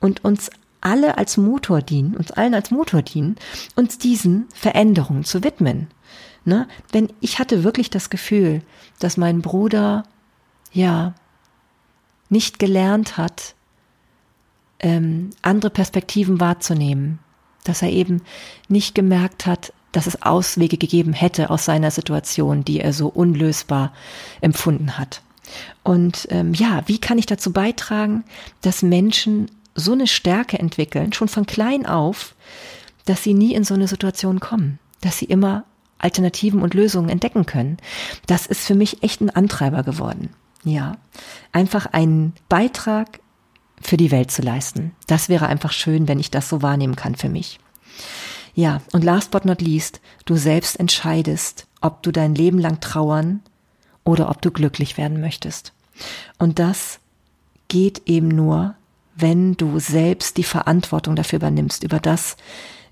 [0.00, 0.50] und uns
[0.84, 3.36] alle als Motor dienen, uns allen als Motor dienen,
[3.74, 5.88] uns diesen Veränderungen zu widmen.
[6.44, 6.68] Ne?
[6.92, 8.62] Wenn ich hatte wirklich das Gefühl,
[8.98, 10.04] dass mein Bruder
[10.72, 11.14] ja
[12.28, 13.54] nicht gelernt hat,
[14.80, 17.18] ähm, andere Perspektiven wahrzunehmen,
[17.64, 18.22] dass er eben
[18.68, 23.92] nicht gemerkt hat, dass es Auswege gegeben hätte aus seiner Situation, die er so unlösbar
[24.40, 25.22] empfunden hat.
[25.82, 28.24] Und ähm, ja, wie kann ich dazu beitragen,
[28.60, 32.34] dass Menschen so eine Stärke entwickeln, schon von klein auf,
[33.04, 35.64] dass sie nie in so eine Situation kommen, dass sie immer
[35.98, 37.78] Alternativen und Lösungen entdecken können.
[38.26, 40.30] Das ist für mich echt ein Antreiber geworden.
[40.64, 40.96] Ja,
[41.52, 43.20] einfach einen Beitrag
[43.80, 44.92] für die Welt zu leisten.
[45.06, 47.58] Das wäre einfach schön, wenn ich das so wahrnehmen kann für mich.
[48.54, 53.40] Ja, und last but not least, du selbst entscheidest, ob du dein Leben lang trauern
[54.04, 55.72] oder ob du glücklich werden möchtest.
[56.38, 57.00] Und das
[57.68, 58.74] geht eben nur,
[59.16, 62.36] wenn du selbst die Verantwortung dafür übernimmst, über das,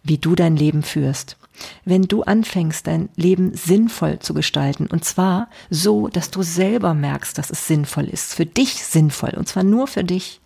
[0.03, 1.37] wie du dein Leben führst.
[1.85, 7.37] Wenn du anfängst, dein Leben sinnvoll zu gestalten, und zwar so, dass du selber merkst,
[7.39, 10.41] dass es sinnvoll ist, für dich sinnvoll, und zwar nur für dich,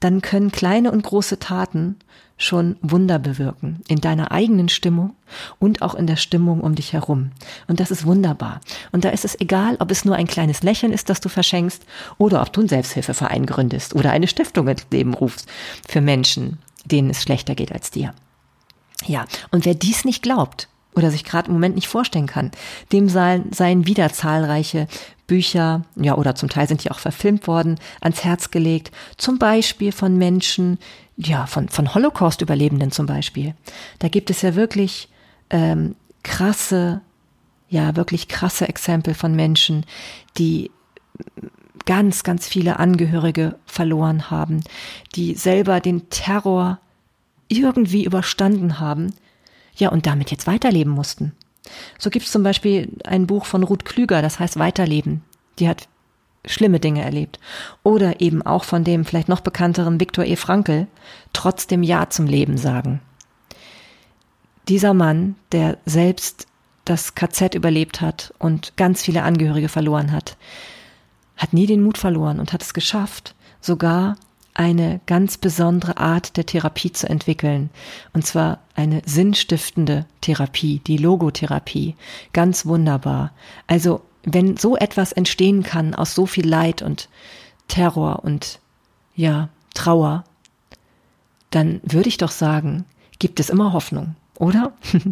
[0.00, 1.96] dann können kleine und große Taten
[2.38, 5.14] schon Wunder bewirken in deiner eigenen Stimmung
[5.58, 7.30] und auch in der Stimmung um dich herum.
[7.66, 8.60] Und das ist wunderbar.
[8.92, 11.84] Und da ist es egal, ob es nur ein kleines Lächeln ist, das du verschenkst,
[12.18, 15.48] oder ob du einen Selbsthilfeverein gründest oder eine Stiftung ins Leben rufst
[15.88, 18.14] für Menschen, denen es schlechter geht als dir.
[19.06, 22.50] Ja, und wer dies nicht glaubt, oder sich gerade im Moment nicht vorstellen kann.
[22.90, 24.88] Dem seien, seien wieder zahlreiche
[25.26, 28.90] Bücher, ja, oder zum Teil sind die auch verfilmt worden, ans Herz gelegt.
[29.16, 30.78] Zum Beispiel von Menschen,
[31.16, 33.54] ja, von, von Holocaust-Überlebenden zum Beispiel.
[33.98, 35.08] Da gibt es ja wirklich
[35.50, 37.02] ähm, krasse,
[37.68, 39.84] ja, wirklich krasse Exempel von Menschen,
[40.38, 40.70] die
[41.84, 44.62] ganz, ganz viele Angehörige verloren haben,
[45.14, 46.78] die selber den Terror
[47.48, 49.14] irgendwie überstanden haben
[49.76, 51.32] ja, und damit jetzt weiterleben mussten.
[51.98, 55.22] So gibt es zum Beispiel ein Buch von Ruth Klüger, das heißt Weiterleben.
[55.58, 55.88] Die hat
[56.44, 57.40] schlimme Dinge erlebt.
[57.82, 60.36] Oder eben auch von dem vielleicht noch bekannteren Viktor E.
[60.36, 60.86] Frankl,
[61.32, 63.00] trotzdem Ja zum Leben sagen.
[64.68, 66.46] Dieser Mann, der selbst
[66.84, 70.36] das KZ überlebt hat und ganz viele Angehörige verloren hat,
[71.36, 74.16] hat nie den Mut verloren und hat es geschafft, sogar
[74.56, 77.68] eine ganz besondere Art der Therapie zu entwickeln.
[78.14, 81.94] Und zwar eine sinnstiftende Therapie, die Logotherapie.
[82.32, 83.32] Ganz wunderbar.
[83.66, 87.08] Also, wenn so etwas entstehen kann aus so viel Leid und
[87.68, 88.60] Terror und
[89.14, 90.24] ja, Trauer,
[91.50, 92.86] dann würde ich doch sagen,
[93.18, 94.72] gibt es immer Hoffnung oder?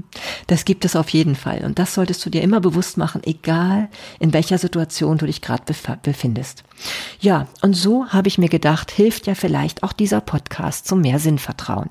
[0.46, 1.64] Das gibt es auf jeden Fall.
[1.64, 5.64] Und das solltest du dir immer bewusst machen, egal in welcher Situation du dich gerade
[6.02, 6.64] befindest.
[7.20, 11.18] Ja, und so habe ich mir gedacht, hilft ja vielleicht auch dieser Podcast zum mehr
[11.18, 11.88] Sinnvertrauen.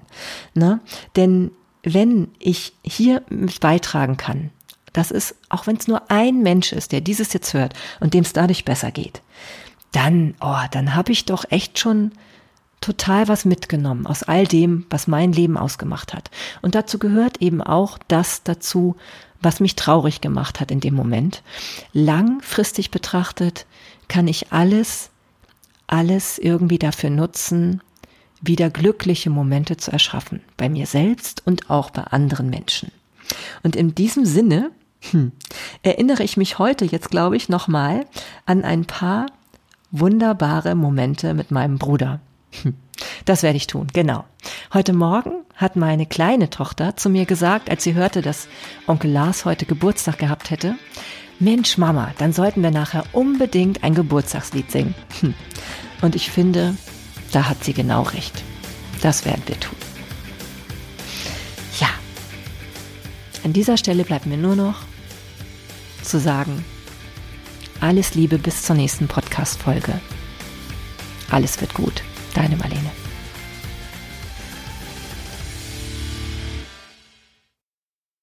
[0.53, 0.79] Ne?
[1.15, 1.51] Denn
[1.83, 3.23] wenn ich hier
[3.59, 4.51] beitragen kann,
[4.93, 8.23] das ist, auch wenn es nur ein Mensch ist, der dieses jetzt hört und dem
[8.23, 9.21] es dadurch besser geht,
[9.91, 12.11] dann, oh, dann habe ich doch echt schon
[12.83, 16.29] total was mitgenommen aus all dem, was mein Leben ausgemacht hat.
[16.61, 18.97] Und dazu gehört eben auch das dazu,
[19.41, 21.43] was mich traurig gemacht hat in dem Moment.
[21.93, 23.65] Langfristig betrachtet
[24.09, 25.11] kann ich alles,
[25.87, 27.81] alles irgendwie dafür nutzen,
[28.41, 30.41] wieder glückliche Momente zu erschaffen.
[30.57, 32.91] Bei mir selbst und auch bei anderen Menschen.
[33.63, 34.71] Und in diesem Sinne
[35.11, 35.31] hm,
[35.83, 38.05] erinnere ich mich heute jetzt, glaube ich, nochmal
[38.45, 39.27] an ein paar
[39.91, 42.19] wunderbare Momente mit meinem Bruder.
[43.25, 44.25] Das werde ich tun, genau.
[44.73, 48.47] Heute Morgen hat meine kleine Tochter zu mir gesagt, als sie hörte, dass
[48.87, 50.75] Onkel Lars heute Geburtstag gehabt hätte,
[51.39, 54.95] Mensch, Mama, dann sollten wir nachher unbedingt ein Geburtstagslied singen.
[55.21, 55.33] Hm.
[56.01, 56.75] Und ich finde,
[57.31, 58.43] da hat sie genau recht.
[59.01, 59.77] Das werden wir tun.
[61.79, 61.89] Ja,
[63.43, 64.83] an dieser Stelle bleibt mir nur noch
[66.03, 66.63] zu sagen,
[67.81, 69.99] alles Liebe bis zur nächsten Podcast-Folge.
[71.29, 72.03] Alles wird gut.
[72.33, 73.02] Deine Marlene.